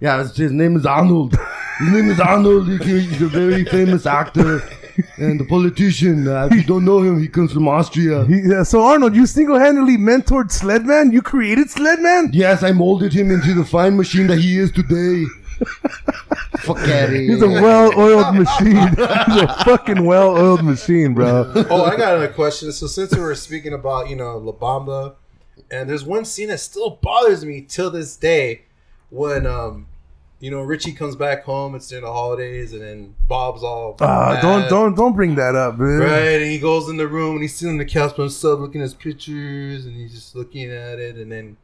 [0.00, 1.36] Yeah, his, his name is Arnold.
[1.78, 2.66] His name is Arnold.
[2.82, 4.68] He's a very famous actor
[5.16, 6.26] and the politician.
[6.28, 8.24] Uh, if you don't know him, he comes from Austria.
[8.24, 11.12] He, uh, so Arnold, you single-handedly mentored Sledman.
[11.12, 12.30] You created Sledman.
[12.32, 15.24] Yes, I molded him into the fine machine that he is today.
[16.60, 18.88] Fuck out He's a well-oiled machine.
[18.88, 21.52] He's a fucking well-oiled machine, bro.
[21.68, 22.70] oh, I got another question.
[22.72, 25.14] So since we were speaking about you know La Bamba,
[25.70, 28.62] and there's one scene that still bothers me till this day
[29.10, 29.87] when um
[30.40, 31.74] you know, Richie comes back home.
[31.74, 35.78] It's during the holidays, and then Bob's all Ah, don't don't don't bring that up,
[35.78, 35.98] man.
[35.98, 38.60] Right, and he goes in the room and he's sitting on the couch by himself,
[38.60, 41.16] looking at his pictures, and he's just looking at it.
[41.16, 41.56] And then,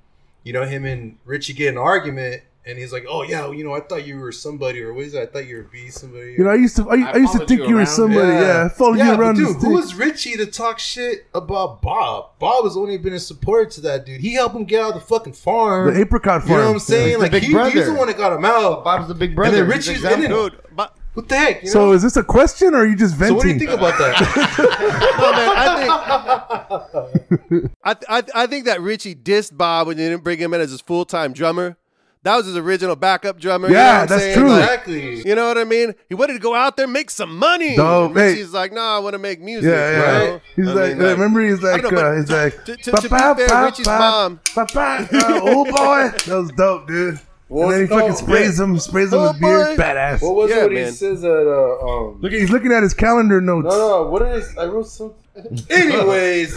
[0.42, 3.62] you know, him and Richie get an argument, and he's like, "Oh yeah, well, you
[3.64, 5.20] know, I thought you were somebody, or what is it?
[5.22, 7.46] I thought you were be somebody." You know, I used to I, I used to
[7.46, 8.32] think you you were somebody.
[8.32, 9.34] Yeah, I followed yeah, you around.
[9.36, 12.38] dude, who was Richie to talk shit about Bob?
[12.38, 14.20] Bob has only been a supporter to that dude.
[14.20, 15.92] He helped him get out of the fucking farm.
[15.92, 16.50] the apricot farm?
[16.50, 17.06] you know what I'm saying?
[17.08, 18.82] He's the like big he, he's the one that got him out.
[18.84, 19.56] Bob's the big brother.
[19.64, 20.28] then He's Richie's in it.
[20.28, 21.62] Dude, but, What the heck?
[21.62, 21.92] You So know?
[21.92, 23.36] is this a question or are you just So venting?
[23.36, 24.20] what do you think about that?
[25.20, 30.24] no, man, I think I, I I think that Richie dissed Bob when they didn't
[30.24, 31.76] bring him in as his full time drummer.
[32.24, 33.68] That was his original backup drummer.
[33.68, 34.38] you know Yeah, what I'm that's saying?
[34.38, 34.48] true.
[34.50, 35.28] Like, exactly.
[35.28, 35.94] you know what I mean?
[36.08, 37.76] He wanted to go out there and make some money.
[37.76, 38.28] Dope, And hey.
[38.30, 39.70] Richie's like, nah, I want to make music.
[39.70, 40.22] Yeah, yeah.
[40.22, 40.40] you know?
[40.56, 43.02] He's I like, mean, uh, remember he's like, know, uh, he's like, to- to- to
[43.02, 47.20] be fair, Richie's mom- pa-pa, uh, oh boy, that was dope, dude.
[47.50, 50.22] and then he no, fucking sprays him, sprays him Oh, with beer, badass.
[50.22, 50.86] What was Yeah, it when man.
[50.86, 51.28] he says that?
[51.30, 53.66] Uh, um, Look, he's looking at his calendar notes.
[53.68, 54.10] no, no.
[54.10, 54.62] What did I?
[54.62, 55.20] I wrote something.
[55.68, 56.56] Anyways,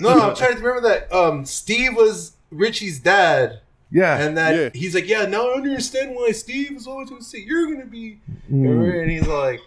[0.00, 1.12] no, I'm trying to remember that.
[1.12, 4.68] Um, Steve was Richie's dad, Yeah, and that Yeah.
[4.74, 7.80] he's like, yeah, now I understand why Steve was always going to say you're going
[7.80, 8.18] to be,
[8.52, 9.02] Mm.
[9.02, 9.60] and he's like.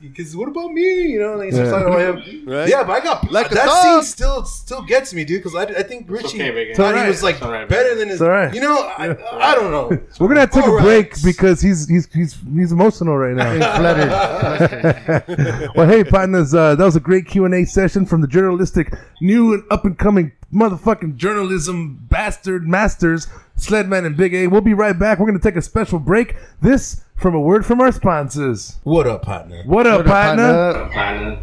[0.00, 1.08] Because what about me?
[1.10, 1.78] You know, and he starts Yeah.
[1.80, 2.44] talking about him.
[2.48, 2.68] Right?
[2.68, 3.82] Yeah, but I got Like that dog.
[3.82, 5.42] scene still still gets me, dude.
[5.42, 7.96] Because I, I think Richie okay, thought It's he was like It's all right, better
[7.96, 8.20] than his.
[8.20, 8.54] It's all right.
[8.54, 9.16] You know, I,
[9.50, 9.88] I don't know.
[10.20, 10.84] we're gonna have to take All a right.
[10.84, 13.50] break because he's he's he's he's emotional right now.
[13.76, 15.70] Fluttered.
[15.74, 18.92] well, hey, partners, uh, that was a great Q and A session from the journalistic,
[19.20, 24.46] new and up and coming motherfucking journalism bastard masters, Sledman and Big A.
[24.46, 25.18] We'll be right back.
[25.18, 26.36] We're gonna take a special break.
[26.60, 28.78] This from a word from our sponsors.
[28.84, 29.62] What up, partner?
[29.66, 30.72] What up, What up, partner?
[30.72, 30.92] partner?
[30.94, 31.42] Partner.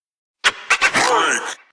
[1.11, 1.70] freak.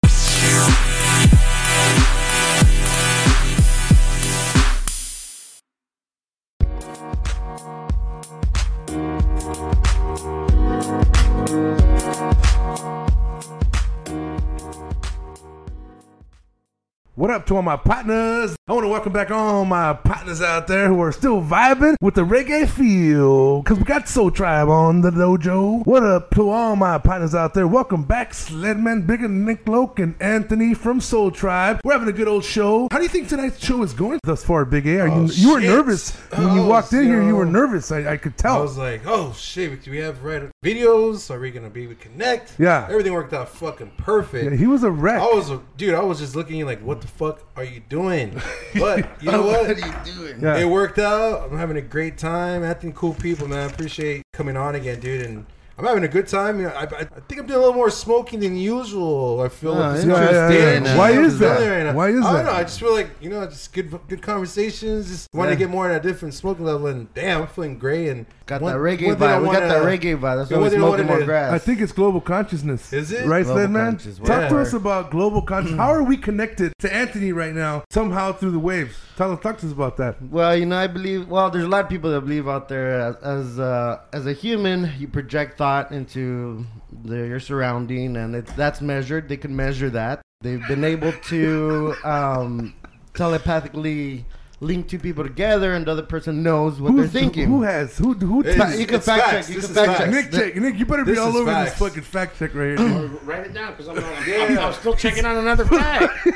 [17.19, 18.55] What up to all my partners?
[18.69, 22.15] I want to welcome back all my partners out there who are still vibing with
[22.15, 23.61] the reggae feel.
[23.65, 25.85] Cause we got Sol Tribe on the dojo.
[25.85, 27.67] What up to all my partners out there?
[27.67, 31.81] Welcome back, Sledman, Bigger Nick Loke, and Anthony from Sol Tribe.
[31.83, 32.87] We're having a good old show.
[32.93, 35.01] How do you think tonight's show is going thus far, Big A?
[35.01, 37.21] Are you, Oh, you were nervous when you Oh, walked in here.
[37.25, 37.91] You were nervous.
[37.91, 38.59] I, I could tell.
[38.59, 41.33] I was like, oh shit, do we have right videos?
[41.35, 42.53] Are we gonna be able to connect?
[42.61, 42.87] Yeah.
[42.89, 44.53] Everything worked out fucking perfect.
[44.53, 45.21] Yeah, he was a wreck.
[45.21, 48.41] I was a dude, I was just looking like, what the fuck are you doing?
[48.79, 49.71] But you know what?
[49.71, 50.41] are you doing?
[50.41, 50.59] Yeah.
[50.59, 51.51] It worked out.
[51.51, 52.63] I'm having a great time.
[52.63, 53.61] Acting cool people, man.
[53.61, 55.25] I appreciate coming on again, dude.
[55.25, 55.47] And
[55.79, 56.59] I'm having a good time.
[56.59, 59.41] You know, I, I, I think I'm doing a little more smoking than usual.
[59.43, 60.85] I feel like this yeah, is yeah, interesting.
[60.87, 60.93] yeah.
[60.95, 61.57] Uh, why I'm is that?
[61.59, 61.93] feeling right now.
[61.95, 62.37] Why is I that?
[62.43, 62.59] don't know.
[62.59, 65.09] I just feel like you know, just good, good conversations.
[65.09, 65.55] Just want Yeah.
[65.55, 66.89] to get more on a different smoking level.
[66.89, 68.09] And damn, I'm feeling great.
[68.09, 69.41] And Got one- that reggae one thing I vibe.
[69.41, 70.37] We got wanna- that reggae vibe.
[70.39, 71.53] That's why one we thing I smoking wanted more to- grass.
[71.53, 72.93] I think it's global consciousness.
[72.93, 73.27] Is it?
[73.27, 73.91] Right, Global Sledman?
[73.91, 74.49] conscious, Talk yeah.
[74.49, 75.77] to us about global consciousness.
[75.77, 75.81] Hmm.
[75.81, 78.97] How are we connected to Anthony right now, somehow through the waves?
[79.17, 80.17] Tell us, talk to us about that.
[80.31, 81.29] Well, you know, I believe.
[81.29, 84.33] Well, there's a lot of people that believe out there as as, uh, as a
[84.33, 86.65] human, you project thought into
[87.05, 89.29] the, your surrounding, and it's that's measured.
[89.29, 90.23] They can measure that.
[90.41, 92.75] They've been able to um,
[93.13, 94.25] telepathically
[94.61, 97.49] link two people together, and the other person knows what Who's- they're thinking.
[97.49, 97.99] Who has?
[97.99, 98.15] Who?
[98.15, 98.41] Who?
[98.41, 99.47] It's- Fa- you can fact facts.
[99.47, 99.55] check.
[99.57, 100.11] You This can fact check.
[100.11, 100.57] Nick, check.
[100.57, 101.73] Nick, you better be This all over facts.
[101.73, 103.07] this fucking fact check right here.
[103.25, 106.27] Write it down because I'm, I'm, I'm, I'm still checking on another fact.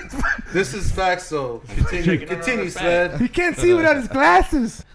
[0.53, 1.27] This is facts.
[1.27, 3.21] So continue, Checking out continue, another Sled.
[3.21, 4.85] he can't see without his glasses.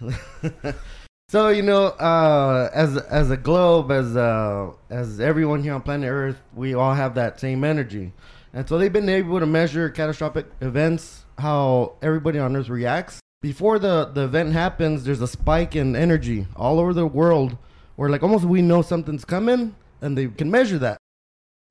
[1.30, 6.08] So you know, uh, as as a globe, as uh, as everyone here on planet
[6.08, 8.14] Earth, we all have that same energy,
[8.54, 13.78] and so they've been able to measure catastrophic events, how everybody on Earth reacts before
[13.78, 15.04] the the event happens.
[15.04, 17.58] There's a spike in energy all over the world,
[17.96, 20.96] where like almost we know something's coming, and they can measure that.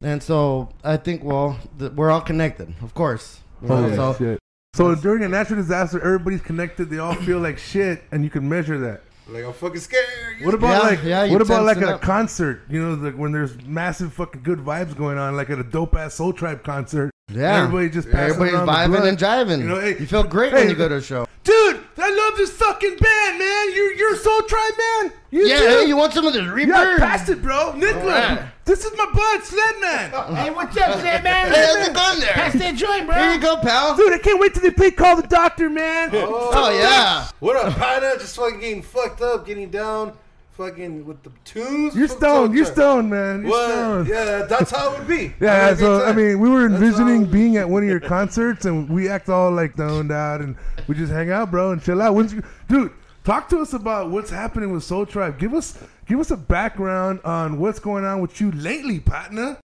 [0.03, 3.39] And so I think, well, th- we're all connected, of course.
[3.63, 4.37] You know, Oh, so.
[4.75, 6.91] So during a natural disaster, everybody's connected.
[6.91, 9.01] They all feel like shit, and you can measure that.
[9.29, 10.05] Like I'm fucking scared.
[10.43, 12.01] What about Yeah, like yeah, you what about tense like it at a up.
[12.01, 12.61] concert?
[12.69, 15.95] You know, like when there's massive fucking good vibes going on, like at a dope
[15.95, 17.11] ass Sol Tribe concert.
[17.29, 17.63] Yeah.
[17.63, 19.07] Everybody just passing Everybody's around vibing blunt.
[19.07, 19.59] and jiving.
[19.59, 21.27] You know, hey- you feel great hey, when you go to a show.
[21.43, 23.73] Dude, I love this fucking band, man.
[23.75, 25.11] You're you're a Sol Tribe man.
[25.31, 25.65] You Yeah, too?
[25.67, 26.67] hey, you want some of this reverb?
[26.67, 27.73] Yeah, pass it, bro.
[27.73, 28.41] Nicola, Alright.
[28.63, 30.35] this is my bud, Sledman.
[30.37, 31.51] Hey, what's up, Sled man?
[31.51, 32.31] Hey, how's it going there?
[32.33, 33.15] Pass that joint, bro.
[33.15, 33.95] Here you go, pal.
[33.97, 36.09] Dude, I can't wait till they play Call the Doctor, man.
[36.13, 37.27] Oh, yeah.
[37.39, 38.13] What up, partner?
[38.19, 40.13] Just fucking getting fucked up, getting down,
[40.57, 41.95] fucking with the tunes.
[41.95, 42.55] You're stoned.
[42.55, 43.41] You're stoned, man.
[43.43, 43.69] You're What?
[43.69, 44.07] stoned.
[44.07, 45.33] Yeah, that's how it would be.
[45.39, 49.07] Yeah, so I mean, we were envisioning being at one of your concerts, and we
[49.07, 50.55] act all like stoned out, and
[50.87, 52.15] we just hang out, bro, and chill out.
[52.15, 52.91] When's you, dude?
[53.23, 55.37] Talk to us about what's happening with Sol Tribe.
[55.37, 59.57] Give us, give us a background on what's going on with you lately, partner.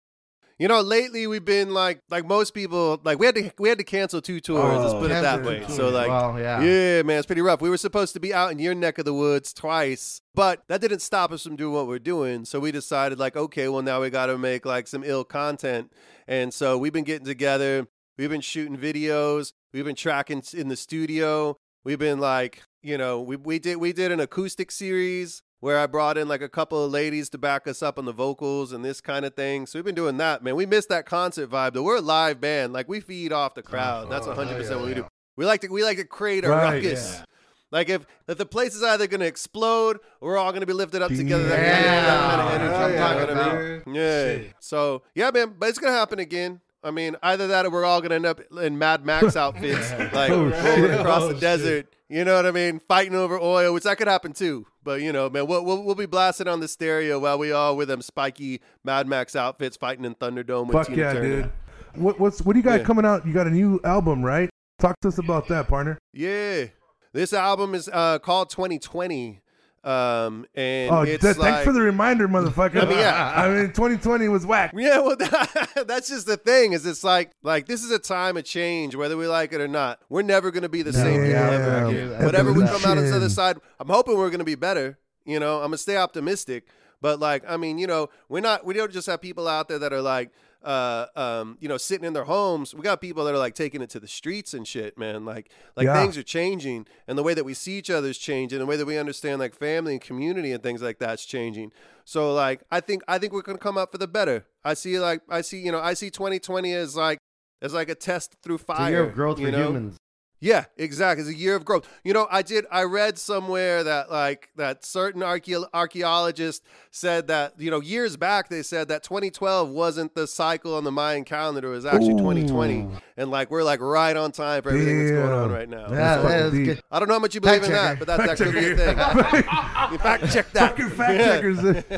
[0.61, 3.79] You know, lately we've been like like most people like we had to we had
[3.79, 4.79] to cancel two tours.
[4.79, 5.01] let's oh.
[5.01, 5.65] put it that way.
[5.67, 6.61] two So like, Wow, yeah.
[6.61, 7.63] yeah, man, it's pretty rough.
[7.63, 10.83] We were supposed to be out in your neck of the woods twice, but that
[10.83, 12.45] didn't stop us from doing what we're doing.
[12.45, 15.95] So we decided like, okay, well now we got to make like some ill content,
[16.29, 17.89] and so we've been getting together.
[18.19, 19.55] We've been shooting videos.
[19.73, 21.57] We've been tracking in the studio.
[21.85, 25.87] We've been like, you know, we we did we did an acoustic series where I
[25.87, 28.85] brought in like a couple of ladies to back us up on the vocals and
[28.85, 29.67] this kind of thing.
[29.67, 30.57] So we've been doing that, man.
[30.57, 31.75] We missed that concert vibe.
[31.75, 34.11] Though we're a live band, like we feed off the crowd.
[34.11, 34.35] That's uh-huh.
[34.41, 35.03] oh, 100 percent yeah, what we yeah.
[35.03, 35.09] do.
[35.37, 37.17] We like to we like to create a Right, ruckus.
[37.19, 37.25] yeah.
[37.73, 41.13] Like if, if the place is either gonna explode we're all gonna be lifted up
[41.13, 41.45] together.
[41.49, 42.11] That Yeah.
[42.11, 42.75] kind of, that kind of energy.
[42.75, 43.85] Hell I'm yeah, talking about.
[43.85, 43.95] dude.
[43.97, 44.25] Yeah.
[44.45, 44.55] Shit.
[44.61, 45.55] So yeah, man.
[45.59, 46.61] But it's gonna happen again.
[46.83, 50.31] I mean, either that or we're all gonna end up in Mad Max outfits, like
[50.31, 51.41] Oh, rolling across Oh, the shit.
[51.41, 51.95] desert.
[52.09, 52.81] You know what I mean?
[52.89, 54.67] Fighting over oil, which that could happen too.
[54.83, 57.77] But you know, man, we'll we'll, we'll be blasting on the stereo while we all
[57.77, 61.43] with them spiky Mad Max outfits fighting in Thunderdome with Fuck Tina yeah, Turner.
[61.43, 61.51] dude.
[61.97, 62.87] What, what's what do you got Yeah.
[62.87, 63.27] coming out?
[63.27, 64.49] You got a new album, right?
[64.79, 65.99] Talk to us about that, partner.
[66.15, 66.67] Yeah,
[67.13, 69.41] this album is uh, called 2020,
[69.83, 72.83] um, and Oh, th- like, thanks for the reminder, motherfucker.
[72.83, 73.33] I mean, yeah.
[73.35, 74.73] I mean, 2020 was whack.
[74.77, 75.17] Yeah, well,
[75.87, 76.73] that's just the thing.
[76.75, 79.69] Is it's like like this is a time of change, whether we like it or
[79.69, 80.01] not.
[80.09, 82.25] We're never gonna be the same people ever again.
[82.25, 84.99] Whatever we come out on the other side, I'm hoping we're gonna be better.
[85.25, 86.65] You know, I'm gonna stay optimistic.
[87.01, 88.67] But like, I mean, you know, we're not.
[88.67, 90.31] We don't just have people out there that are like,
[90.63, 92.75] uh, um, you know, sitting in their homes.
[92.75, 95.25] We got people that are like taking it to the streets and shit, man.
[95.25, 95.95] Like, like Yeah.
[95.95, 98.77] things are changing, and the way that we see each other is changing, the way
[98.77, 101.73] that we understand like family and community and things like that's changing.
[102.05, 104.47] So like, I think I think we're gonna come out for the better.
[104.65, 107.19] I see like I see you know I see 2020 as like
[107.63, 108.87] as like a test through fire.
[108.87, 109.67] a year of growth you for know?
[109.69, 109.97] humans.
[110.43, 111.21] Yeah, exactly.
[111.21, 111.87] It's a year of growth.
[112.03, 112.65] You know, I did.
[112.73, 118.49] I read somewhere that like that certain archae- archaeologists said that you know years back
[118.49, 121.69] they said that 2012 wasn't the cycle on the Mayan calendar.
[121.69, 125.31] It was actually 2020, and like we're like right on time for everything that's going
[125.33, 125.89] on right now.
[125.91, 126.83] Yeah, fucking that's good.
[126.91, 128.05] I don't know how much you believe Fact in that, checker.
[128.07, 129.23] but that, that Fact could be a checker.
[129.43, 129.45] thing.
[129.91, 130.71] You fact check that.
[130.71, 131.27] Fucking fact Yeah.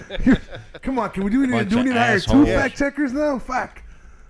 [0.08, 0.38] checkers.
[0.82, 3.38] Come on, can we do, Bunch do we need to hire two fact checkers now?
[3.38, 3.81] Fuck.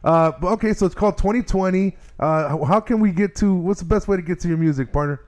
[0.05, 1.97] Uh, okay, so it's called 2020.
[2.19, 3.55] Uh, how- can we get to?
[3.55, 5.21] What's the best way to get to your music, partner?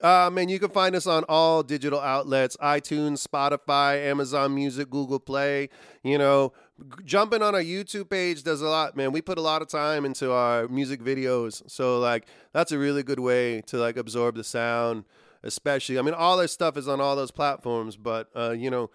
[0.00, 5.20] Uh, man, you can find us on all digital outlets iTunes, Spotify, Amazon Music, Google
[5.20, 5.68] Play.
[6.02, 6.52] You know,
[7.04, 9.12] jumping on our YouTube page does a lot, man.
[9.12, 11.62] We put a lot of time into our music videos.
[11.70, 15.04] So, like, that's a really good way to, like, absorb the sound,
[15.44, 16.00] especially.
[16.00, 18.90] I mean, all our stuff is on all those platforms, but, uh, you know,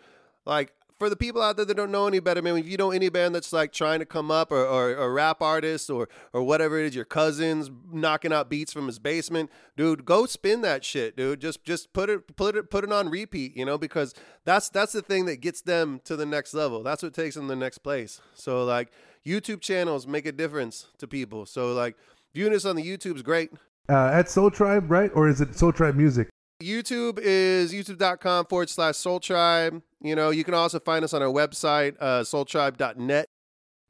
[0.45, 2.91] like, for the people out there that don't know any better, man, if you know
[2.91, 6.43] any band that's like trying to come up or, or, or rap artist or or
[6.43, 10.83] whatever it is, your cousins knocking out beats from his basement, dude, go spin that
[10.83, 11.39] shit, dude.
[11.39, 14.13] Just just put it put it put it on repeat, you know, because
[14.45, 16.83] that's that's the thing that gets them to the next level.
[16.83, 18.21] That's what takes them to the next place.
[18.33, 18.91] So like
[19.25, 21.45] YouTube channels make a difference to people.
[21.45, 21.95] So like
[22.33, 23.51] viewing us on the YouTube's great.
[23.89, 25.11] Uh, at Sol Tribe, right?
[25.13, 26.27] Or is it Sol Tribe Music?
[26.61, 29.81] YouTube is youtube.com forward slash sol tribe.
[30.01, 33.27] You know, you can also find us on our website, uh, soltribe.net.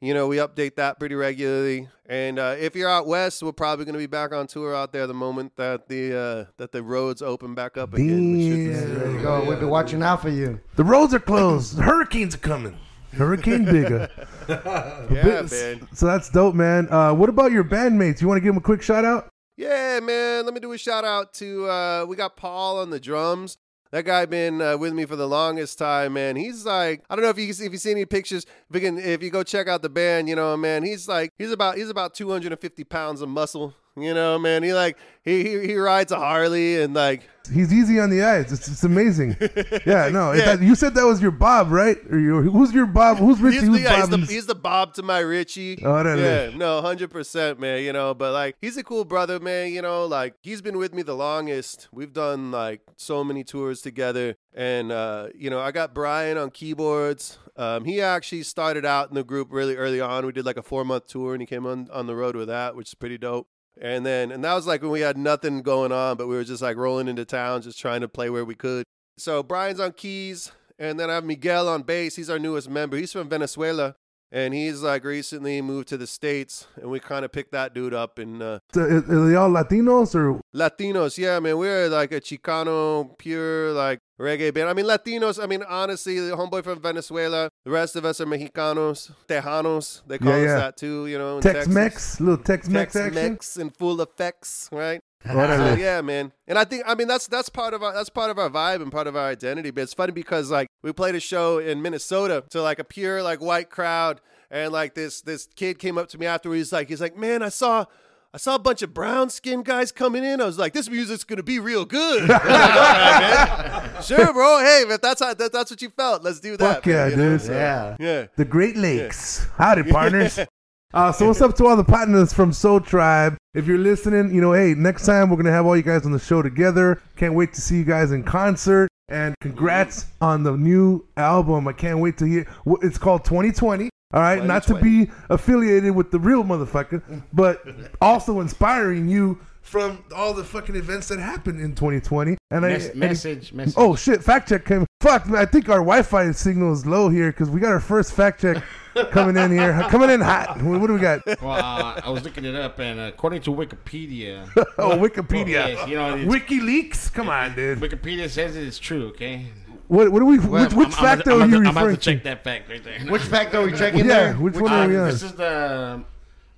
[0.00, 1.88] You know, we update that pretty regularly.
[2.06, 4.92] And uh, if you're out west, we're probably going to be back on tour out
[4.92, 6.16] there the moment that the
[6.48, 8.32] uh, that the roads open back up again.
[8.32, 8.80] which should be Damn.
[8.80, 8.98] soon.
[8.98, 9.44] There you go.
[9.44, 10.60] We'll be watching out for you.
[10.76, 11.78] The roads are closed.
[11.80, 12.78] Hurricanes are coming.
[13.12, 14.08] Hurricane bigger.
[14.48, 15.86] Yeah, man.
[15.92, 16.88] So that's dope, man.
[16.90, 18.22] Uh, what about your bandmates?
[18.22, 19.28] You want to give them a quick shout out?
[19.58, 20.46] Yeah, man.
[20.46, 23.58] Let me do a shout out to uh we got Paul on the drums.
[23.90, 26.36] That guy been uh, with me for the longest time, man.
[26.36, 28.44] He's like, I don't know if you if you see any pictures.
[28.68, 31.32] If you can, if you go check out the band, you know, man, he's like,
[31.38, 33.74] he's about he's about 250 pounds of muscle.
[34.02, 34.62] You know, man.
[34.62, 38.52] He like he he, he rides a Harley and like He's easy on the eyes.
[38.52, 39.36] It's, it's amazing.
[39.86, 40.32] Yeah, no.
[40.32, 40.56] Yeah.
[40.56, 41.96] That, you said that was your Bob, right?
[42.10, 43.18] Or your, who's your Bob?
[43.18, 43.60] Who's Richie?
[43.60, 44.20] he's the, Who's yeah, he's, Bob?
[44.20, 45.82] the, he's the Bob to my Richie.
[45.84, 46.54] Oh, that yeah, is.
[46.54, 47.82] no, hundred percent, man.
[47.82, 49.72] You know, but like he's a cool brother, man.
[49.72, 51.88] You know, like he's been with me the longest.
[51.92, 56.50] We've done like so many tours together, and uh, you know, I got Brian on
[56.50, 57.38] keyboards.
[57.56, 60.26] Um, he actually started out in the group really early on.
[60.26, 62.48] We did like a four month tour, and he came on on the road with
[62.48, 63.48] that, which is pretty dope.
[63.80, 66.44] And then, and that was like when we had nothing going on, but we were
[66.44, 68.84] just like rolling into town, just trying to play where we could.
[69.18, 72.16] So Brian's on keys, and then I have Miguel on bass.
[72.16, 72.96] He's our newest member.
[72.96, 73.96] He's from Venezuela,
[74.30, 77.94] and he's like recently moved to the states, and we kind of picked that dude
[77.94, 78.18] up.
[78.18, 83.16] And uh, So, are they all Latinos or Latinos, yeah, man, we're like a Chicano,
[83.18, 84.68] pure like reggae band.
[84.68, 85.42] I mean, Latinos.
[85.42, 87.48] I mean, honestly, the homeboy from Venezuela.
[87.64, 90.02] The rest of us are Mexicanos, Tejanos.
[90.06, 90.56] They call Yeah, us yeah.
[90.56, 91.36] that too, you know.
[91.36, 91.74] in Tex Texas.
[91.74, 92.20] Mex?
[92.20, 93.14] Little Tex Mex action?
[93.14, 95.00] Tex-Mex in full effects, right?
[95.26, 96.32] So, yeah, man.
[96.46, 98.82] And I think I mean that's that's part of our that's part of our vibe
[98.82, 99.70] and part of our identity.
[99.70, 103.22] But it's funny because like we played a show in Minnesota to like a pure
[103.22, 106.58] like white crowd, and like this this kid came up to me afterwards.
[106.60, 107.86] He's like he's like, man, I saw.
[108.34, 110.42] I saw a bunch of brown skinned guys coming in.
[110.42, 114.02] I was like, "This music's gonna be real good." Like, "All right, man.
[114.02, 114.58] Sure, bro.
[114.58, 116.74] Hey, if that's how that, that's what you felt, let's do that.
[116.74, 117.38] Fuck yeah, you know?
[117.42, 117.96] Yeah.
[117.98, 118.26] yeah.
[118.36, 119.46] The Great Lakes.
[119.56, 120.38] Howdy, partners.
[120.94, 123.36] Uh, so what's up to all the partners from Sol Tribe?
[123.52, 126.12] If you're listening, you know, hey, next time we're gonna have all you guys on
[126.12, 127.02] the show together.
[127.16, 128.88] Can't wait to see you guys in concert.
[129.10, 131.68] And congrats on the new album.
[131.68, 132.46] I can't wait to hear.
[132.82, 133.90] It's called 2020.
[134.14, 137.62] All right, not to be affiliated with the real motherfucker, but
[138.00, 139.38] also inspiring you
[139.68, 142.36] from all the fucking events that happened in 2020.
[142.50, 143.74] And I, Mes- and- message, message.
[143.76, 144.24] Oh shit!
[144.24, 144.86] Fact check came.
[145.00, 148.12] Fuck, man, I think our Wi-Fi signal is low here because we got our first
[148.14, 148.62] fact check
[149.10, 150.60] coming in here, coming in hot.
[150.62, 151.20] What, what do we got?
[151.40, 155.94] Well, uh, I was looking it up, and according to Wikipedia, Oh, Wikipedia, yes, you
[155.96, 157.12] know, WikiLeaks.
[157.12, 157.78] Come on, dude.
[157.78, 159.08] Wikipedia says it is true.
[159.08, 159.46] Okay.
[159.88, 160.38] What, what do we?
[160.38, 162.02] Well, which which I'm- I'm fact gonna- are I'm you gonna- I'm about referring to
[162.14, 162.98] check that fact right there.
[163.00, 164.34] Which fact are we checking Yeah, there?
[164.34, 165.08] which Which- one Uh, are we on?
[165.08, 166.02] this is the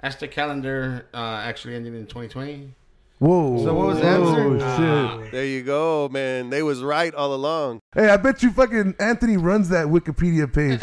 [0.02, 1.06] Aztec calendar.
[1.12, 2.72] Uh, actually ending in 2020.
[3.20, 3.62] Whoa.
[3.62, 5.20] So what was the whoa, answer?
[5.22, 5.32] shit.
[5.32, 6.50] There you go, man.
[6.50, 7.78] They was right all along.
[7.94, 10.80] Hey, I bet you fucking Anthony runs that Wikipedia page.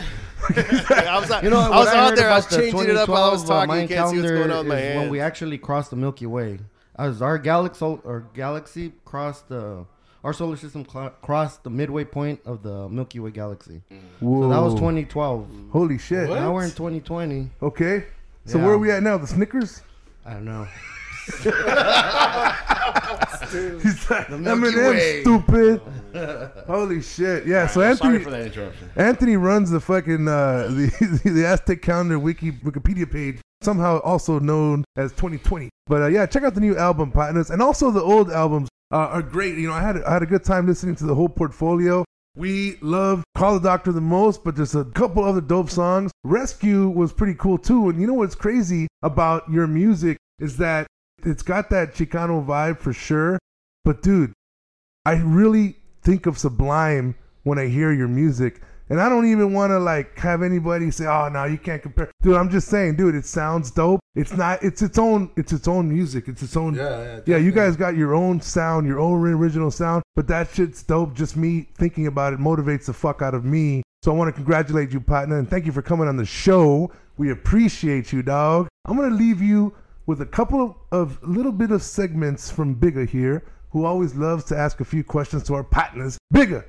[0.49, 2.29] I was, You know, I was I out there.
[2.29, 3.67] I was changing it up while I was 2012, uh, talking.
[3.69, 5.89] Mayan You can't see what's calendar going on with my is when we actually crossed
[5.89, 6.59] the Milky Way.
[6.97, 9.85] As our galaxy or galaxy crossed the
[10.23, 13.81] our solar system cl- crossed the midway point of the Milky Way galaxy.
[14.19, 14.41] Whoa.
[14.43, 15.47] So that was 2012.
[15.71, 16.29] Holy shit.
[16.29, 17.49] Now we're in 2020.
[17.63, 18.05] Okay.
[18.45, 18.65] So Yeah.
[18.65, 19.17] where are we at now?
[19.17, 19.81] The Snickers?
[20.25, 20.67] I don't know.
[23.51, 25.81] He's like, Milky Eminem, stupid.
[26.67, 27.45] Holy shit.
[27.45, 28.89] Yeah, so Anthony sorry for that interruption.
[28.95, 34.83] Anthony runs the fucking uh, the the Aztec calendar wiki Wikipedia page, somehow also known
[34.95, 35.69] as 2020.
[35.85, 38.97] But uh, yeah, check out the new album, partners, and also the old albums uh,
[38.97, 39.57] are great.
[39.57, 42.03] You know, I had I had a good time listening to the whole portfolio.
[42.35, 46.11] We love Call the Doctor the most, but there's a couple other dope songs.
[46.23, 47.89] Rescue was pretty cool too.
[47.89, 50.85] And you know what's crazy about your music is that
[51.23, 53.39] it's got that Chicano vibe for sure.
[53.83, 54.33] But dude,
[55.05, 58.61] I really think of Sublime when I hear your music.
[58.89, 62.09] And I don't even want to like have anybody say, "Oh, no, you can't compare."
[62.21, 63.99] Dude, I'm just saying, dude, it sounds dope.
[64.15, 64.63] It's not.
[64.63, 65.29] It's its own.
[65.35, 66.29] It's its own music.
[66.29, 66.73] It's its own.
[66.73, 67.37] Yeah, yeah, yeah.
[67.37, 70.03] You guys got your own sound, your own original sound.
[70.15, 71.15] But that shit's dope.
[71.15, 73.83] Just me thinking about it motivates the fuck out of me.
[74.03, 76.89] So I want to congratulate you, partner, and thank you for coming on the show.
[77.17, 78.69] We appreciate you, dog.
[78.85, 79.73] I'm gonna leave you
[80.07, 84.57] with a couple of little bit of segments from Bigger here, who always loves to
[84.57, 86.17] ask a few questions to our partners.
[86.31, 86.65] Bigger,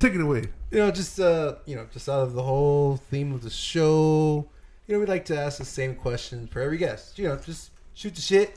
[0.00, 0.46] take it away.
[0.70, 4.48] you know, just uh, you know, just out of the whole theme of the show,
[4.86, 7.18] you know, we like to ask the same question for every guest.
[7.18, 8.56] You know, just shoot the shit.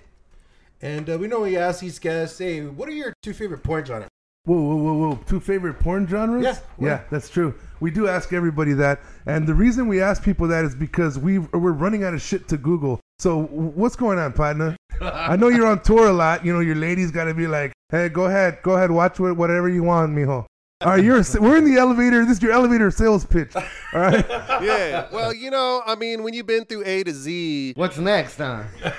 [0.82, 3.86] And uh, we know we ask these guests, hey, what are your two favorite porn
[3.86, 4.10] genres?
[4.46, 5.20] Whoa, whoa, whoa, whoa.
[5.26, 6.44] Two favorite porn genres?
[6.44, 6.58] Yeah.
[6.78, 7.56] Yeah, that's true.
[7.80, 9.00] We do ask everybody that.
[9.26, 12.50] And the reason we ask people that is because we we're running out of shit
[12.50, 13.00] to Google.
[13.20, 14.76] So what's going on, partner?
[15.02, 16.46] I know you're on tour a lot.
[16.46, 18.60] You know, your lady's got to be like, hey, go ahead.
[18.64, 18.92] Go ahead.
[18.92, 20.46] Watch whatever you want, mijo.
[20.84, 22.26] All right, you're, a- we're in the elevator.
[22.26, 23.56] This is your elevator sales pitch.
[23.56, 24.26] All right.
[24.30, 25.08] yeah.
[25.12, 28.64] Well, you know, I mean, when you've been through A to Z, What's next, huh?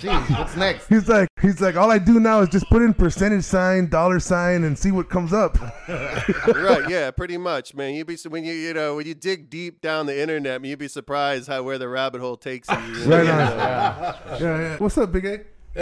[0.00, 0.88] Jeez, what's next?
[0.88, 4.18] He's like, he's like, all I do now is just put in percentage sign, dollar
[4.18, 5.56] sign, and see what comes up.
[5.88, 6.88] right?
[6.88, 7.94] Yeah, pretty much, man.
[7.94, 10.88] You'd be when you you know when you dig deep down the internet, you'd be
[10.88, 12.76] surprised how where the rabbit hole takes you.
[12.78, 13.16] you know?
[13.18, 13.36] Right on.
[14.40, 14.76] Yeah, yeah.
[14.78, 15.40] What's up, Big A?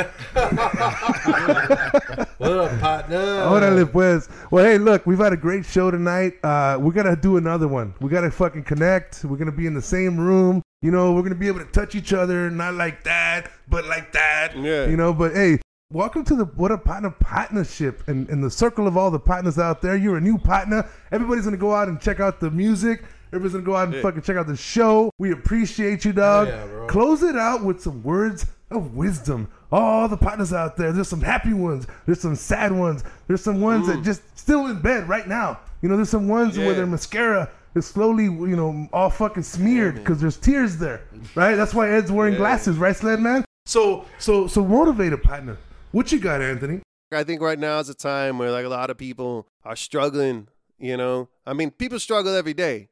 [2.39, 3.17] What up, partner?
[3.17, 4.29] Órale, pues.
[4.51, 6.35] Well, hey, look, we've had a great show tonight.
[6.45, 7.95] Uh, we gotta do another one.
[8.01, 9.25] We gotta fucking connect.
[9.25, 10.63] We're gonna be in the same room.
[10.83, 14.13] You know, we're gonna be able to touch each other, not like that, but like
[14.13, 14.57] that.
[14.57, 14.87] Yeah.
[14.87, 15.59] You know, but hey,
[15.93, 19.59] welcome to the What a Partner partnership and, and the circle of all the partners
[19.59, 19.97] out there.
[19.97, 20.89] You're a new partner.
[21.11, 23.03] Everybody's gonna go out and check out the music.
[23.33, 24.03] Everybody's gonna go out and Yeah.
[24.03, 25.11] fucking check out the show.
[25.19, 26.49] We appreciate you, dog.
[26.49, 26.87] yeah, bro.
[26.87, 29.49] Close it out with some words of wisdom.
[29.71, 30.93] All the partners out there.
[30.93, 31.87] There's some happy ones.
[32.07, 33.05] There's some sad ones.
[33.27, 34.05] There's some ones that mm.
[34.05, 35.61] just still in bed right now.
[35.83, 39.97] You know, there's some ones where their mascara is slowly, you know, all fucking smeared
[39.97, 41.03] because there's tears there.
[41.35, 41.55] Right?
[41.55, 42.39] That's why Ed's wearing Yeah.
[42.39, 43.45] glasses, right, Sled Man?
[43.67, 45.59] So, so, so motivate a partner.
[45.93, 46.81] What you got, Anthony?
[47.13, 50.49] I think right now is a time where like a lot of people are struggling,
[50.79, 51.29] you know.
[51.47, 52.89] I mean, people struggle every day,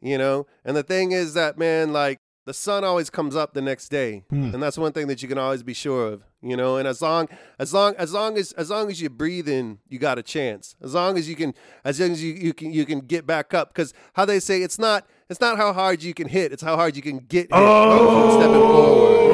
[0.00, 0.46] you know.
[0.64, 4.24] And the thing is that man, like the sun always comes up the next day.
[4.30, 6.76] And that's one thing that you can always be sure of, you know.
[6.76, 7.28] And as long
[7.58, 10.76] as long as long as as long as you're breathing, you got a chance.
[10.82, 13.54] As long as you can as long as you, you can you can get back
[13.54, 16.62] up cuz how they say it's not it's not how hard you can hit, it's
[16.62, 17.50] how hard you can get hit.
[17.52, 18.38] Oh!
[18.38, 19.24] Stepping forward.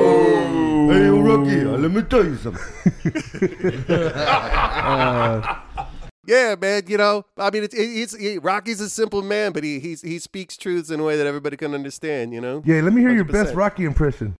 [0.93, 2.63] Hey, Rookie, uh, let me tell you something.
[6.27, 6.83] Yeah, man.
[6.87, 10.19] You know, I mean, it's, it's he, Rocky's a simple man, but he he's, he
[10.19, 12.33] speaks truths in a way that everybody can understand.
[12.33, 12.63] You know.
[12.65, 14.37] Yeah, let me hear your best Rocky impression.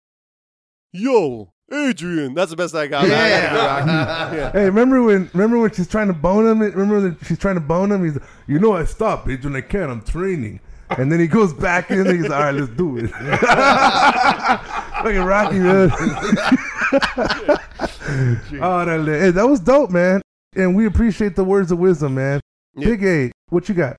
[0.93, 2.33] Yo, Adrian.
[2.33, 3.05] That's the best I got.
[3.05, 4.51] I gotta go Yeah.
[4.51, 5.29] Hey, remember when?
[5.33, 6.59] Remember when she's trying to bone him?
[6.59, 8.03] Remember that she's trying to bone him?
[8.03, 8.17] He's,
[8.47, 9.89] you know, I stop bitch when I can't.
[9.89, 10.59] I'm training,
[10.89, 12.05] and then he goes back in.
[12.05, 12.53] and He's all right.
[12.53, 13.09] Let's do it.
[15.01, 15.89] Fucking Rocky, man.
[18.61, 20.21] oh, that, hey, that was dope, man.
[20.55, 22.41] And we appreciate the words of wisdom, man.
[22.75, 22.87] Yeah.
[22.89, 23.95] Big A, what you got?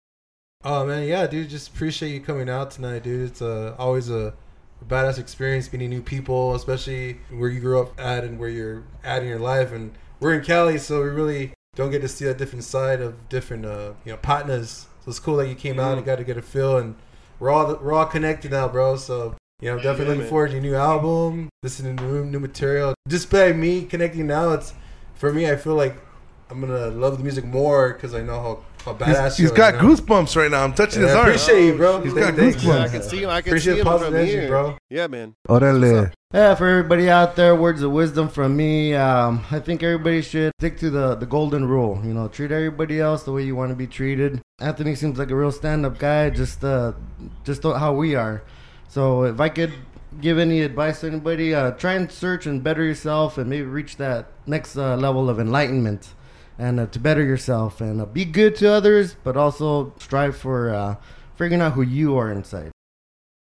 [0.64, 1.48] Oh man, yeah, dude.
[1.48, 3.30] Just appreciate you coming out tonight, dude.
[3.30, 4.34] It's uh, always a,
[4.80, 8.84] a badass experience meeting new people, especially where you grew up at and where you're
[9.02, 9.72] at in your life.
[9.72, 13.28] And we're in Cali, so we really don't get to see a different side of
[13.28, 14.86] different, uh, you know, partners.
[15.04, 16.94] So it's cool that you came out and got to get a feel, and
[17.40, 18.96] we're all we're all connected now, bro.
[18.96, 20.28] So you know, definitely Yeah, looking man.
[20.28, 22.94] forward to your new album, listening to new, new material.
[23.08, 24.74] Just by me connecting now, it's
[25.14, 25.50] for me.
[25.50, 25.96] I feel like
[26.52, 29.52] I'm gonna love the music more because I know how how badass He's, you he's
[29.52, 29.94] are, got you know?
[29.94, 30.62] goosebumps right now.
[30.64, 31.28] I'm touching Yeah, his I arm.
[31.28, 32.00] appreciate you, bro.
[32.02, 32.64] He's Thank- got thank goosebumps.
[32.66, 33.30] Yeah, I can see him.
[33.30, 34.76] I can Appreciate see him positive from energy, here, bro.
[34.90, 35.34] Yeah, man.
[35.48, 36.12] Orale.
[36.34, 38.94] Yeah, for everybody out there, words of wisdom from me.
[38.94, 42.00] Um, I think everybody should stick to the, the golden rule.
[42.04, 44.40] You know, treat everybody else the way you want to be treated.
[44.60, 46.92] Anthony seems like a real stand up guy, just uh,
[47.44, 48.42] just how we are.
[48.88, 49.72] So if I could
[50.20, 53.96] give any advice to anybody, uh, try and search and better yourself, and maybe reach
[53.96, 56.14] that next uh, level of enlightenment,
[56.58, 60.70] and uh, to better yourself and uh, be good to others, but also strive for
[60.70, 60.96] uh,
[61.34, 62.70] figuring out who you are inside.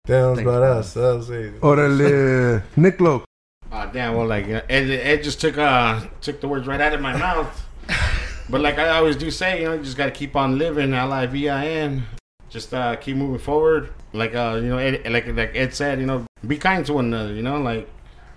[0.06, 0.92] Damn, that's Thanks, badass.
[0.94, 1.60] That was it.
[1.60, 2.62] Orale.
[2.76, 3.24] Nick Loke.
[3.72, 6.92] Uh, damn, well, like uh, Ed, Ed just took uh took the words right out
[6.92, 7.64] of my mouth.
[8.48, 10.94] But like I always do say, you know, you just got to keep on living.
[10.94, 12.04] L I V I N.
[12.48, 13.92] Just uh, keep moving forward.
[14.12, 17.06] Like uh, you know, Ed, like like Ed said, you know, be kind to one
[17.06, 17.34] another.
[17.34, 17.88] You know, like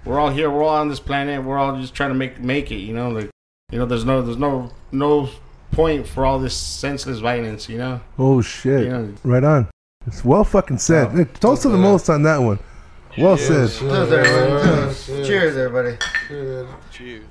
[0.05, 2.71] we're all here, we're all on this planet, we're all just trying to make make
[2.71, 2.77] it.
[2.79, 3.29] You know, like
[3.71, 5.29] you know, there's no there's no no
[5.71, 7.69] point for all this senseless violence.
[7.69, 8.01] You know.
[8.17, 8.87] Oh shit!
[8.87, 9.07] Yeah.
[9.23, 9.67] Right on.
[10.07, 11.07] It's well fucking said.
[11.07, 11.81] Oh, Hey, Toast to the yeah.
[11.83, 12.59] most on that one.
[13.17, 13.69] Well said.
[13.69, 14.95] Cheers, everybody.
[15.25, 15.97] Cheers, everybody.
[16.91, 17.25] Cheers.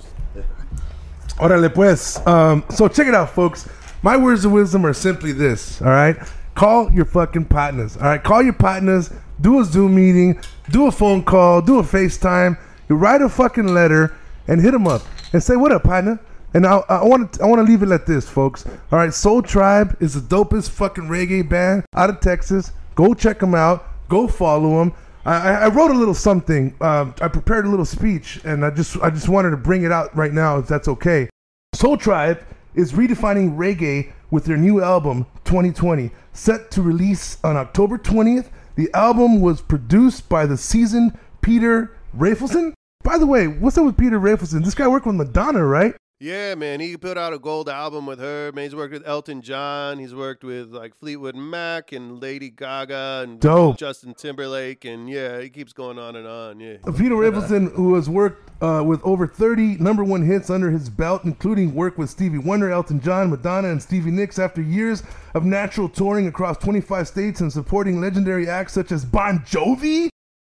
[1.39, 2.25] Orale pues.
[2.27, 3.69] Um, so check it out, folks.
[4.03, 5.81] My words of wisdom are simply this.
[5.81, 6.17] All right.
[6.55, 7.97] Call your fucking partners.
[7.97, 8.23] All right.
[8.23, 9.11] Call your partners.
[9.41, 10.41] Do a Zoom meeting.
[10.71, 11.63] Do a phone call.
[11.63, 12.59] Do a FaceTime.
[12.89, 14.17] You write a fucking letter
[14.49, 16.19] and hit them up and say, "What up, partner?"
[16.55, 18.67] And I I want to I want to leave it like this, folks.
[18.91, 19.13] All right.
[19.15, 22.73] Sol Tribe is the dopest fucking reggae band out of Texas.
[22.95, 23.87] Go check them out.
[24.09, 24.93] Go follow them.
[25.25, 26.75] I, I wrote a little something.
[26.81, 29.93] Um, I prepared a little speech, and I just I just wanted to bring it
[29.93, 31.29] out right now, if that's okay.
[31.75, 32.43] Sol Tribe
[32.75, 38.47] is redefining reggae with their new album 2020, set to release on October 20th.
[38.77, 42.73] The album was produced by the seasoned Peter Rafelson.
[43.05, 44.65] By the way, what's up with Peter Rafelson?
[44.65, 45.95] This guy worked with Madonna, right?
[46.21, 46.81] Yeah, man.
[46.81, 48.51] He put out a gold album with her.
[48.53, 50.01] Man, he's worked with Elton John.
[50.01, 53.79] He's worked with like Fleetwood Mac and Lady Gaga and Dope.
[53.79, 54.85] Justin Timberlake.
[54.85, 56.59] And yeah, he keeps going on and on.
[56.59, 56.79] Yeah.
[56.97, 61.23] Peter Rafelson, who has worked uh, with over 30 number one hits under his belt,
[61.23, 65.89] including work with Stevie Wonder, Elton John, Madonna, and Stevie Nicks, after years of natural
[65.89, 70.09] touring across 25 states and supporting legendary acts such as Bon Jovi,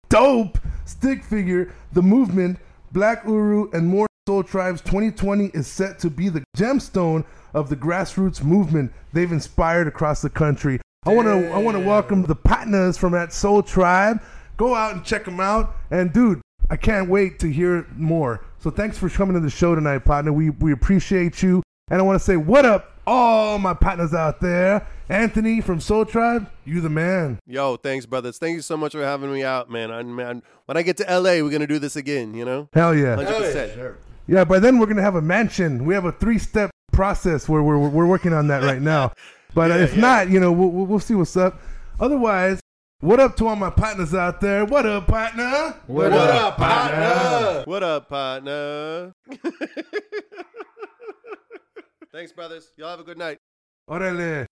[0.09, 2.59] Dope, Stick Figure, The Movement,
[2.93, 4.07] Black Uhuru, and more.
[4.29, 7.25] Sol Tribes 2020 is set to be the gemstone
[7.55, 10.79] of the grassroots movement they've inspired across the country.
[11.05, 14.23] I want to I want to welcome the partners from that Sol Tribe.
[14.57, 15.75] Go out and check them out.
[15.91, 18.45] And dude, I can't wait to hear more.
[18.59, 20.33] So thanks for coming to the show tonight, partner.
[20.33, 21.61] We we appreciate you.
[21.91, 24.87] And I want to say what up, all my partners out there.
[25.09, 27.39] Anthony from Sol Tribe, you the man.
[27.47, 28.39] Yo, thanks, brothers.
[28.39, 29.91] Thank you so much for having me out, man.
[29.91, 32.35] I, man, when I get to LA, we're gonna do this again.
[32.35, 33.17] You know, Hell yeah.
[33.17, 33.97] hundred percent.
[34.27, 35.85] Yeah, by then we're gonna have a mansion.
[35.85, 39.13] We have a three-step process where we're we're working on that right now.
[39.55, 41.61] But uh, if not, you know, we'll, we'll we'll see what's up.
[42.01, 42.61] Otherwise,
[43.01, 44.65] what up to all my partners out there?
[44.65, 45.75] What up, partner?
[45.89, 47.65] What, What up, partner?
[47.67, 49.13] What up, partner?
[52.13, 52.73] thanks, brothers.
[52.77, 53.39] Y'all have a good night.
[53.89, 54.47] Orale.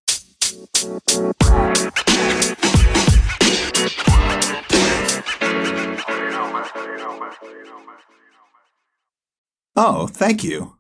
[9.77, 10.80] Oh, thank you.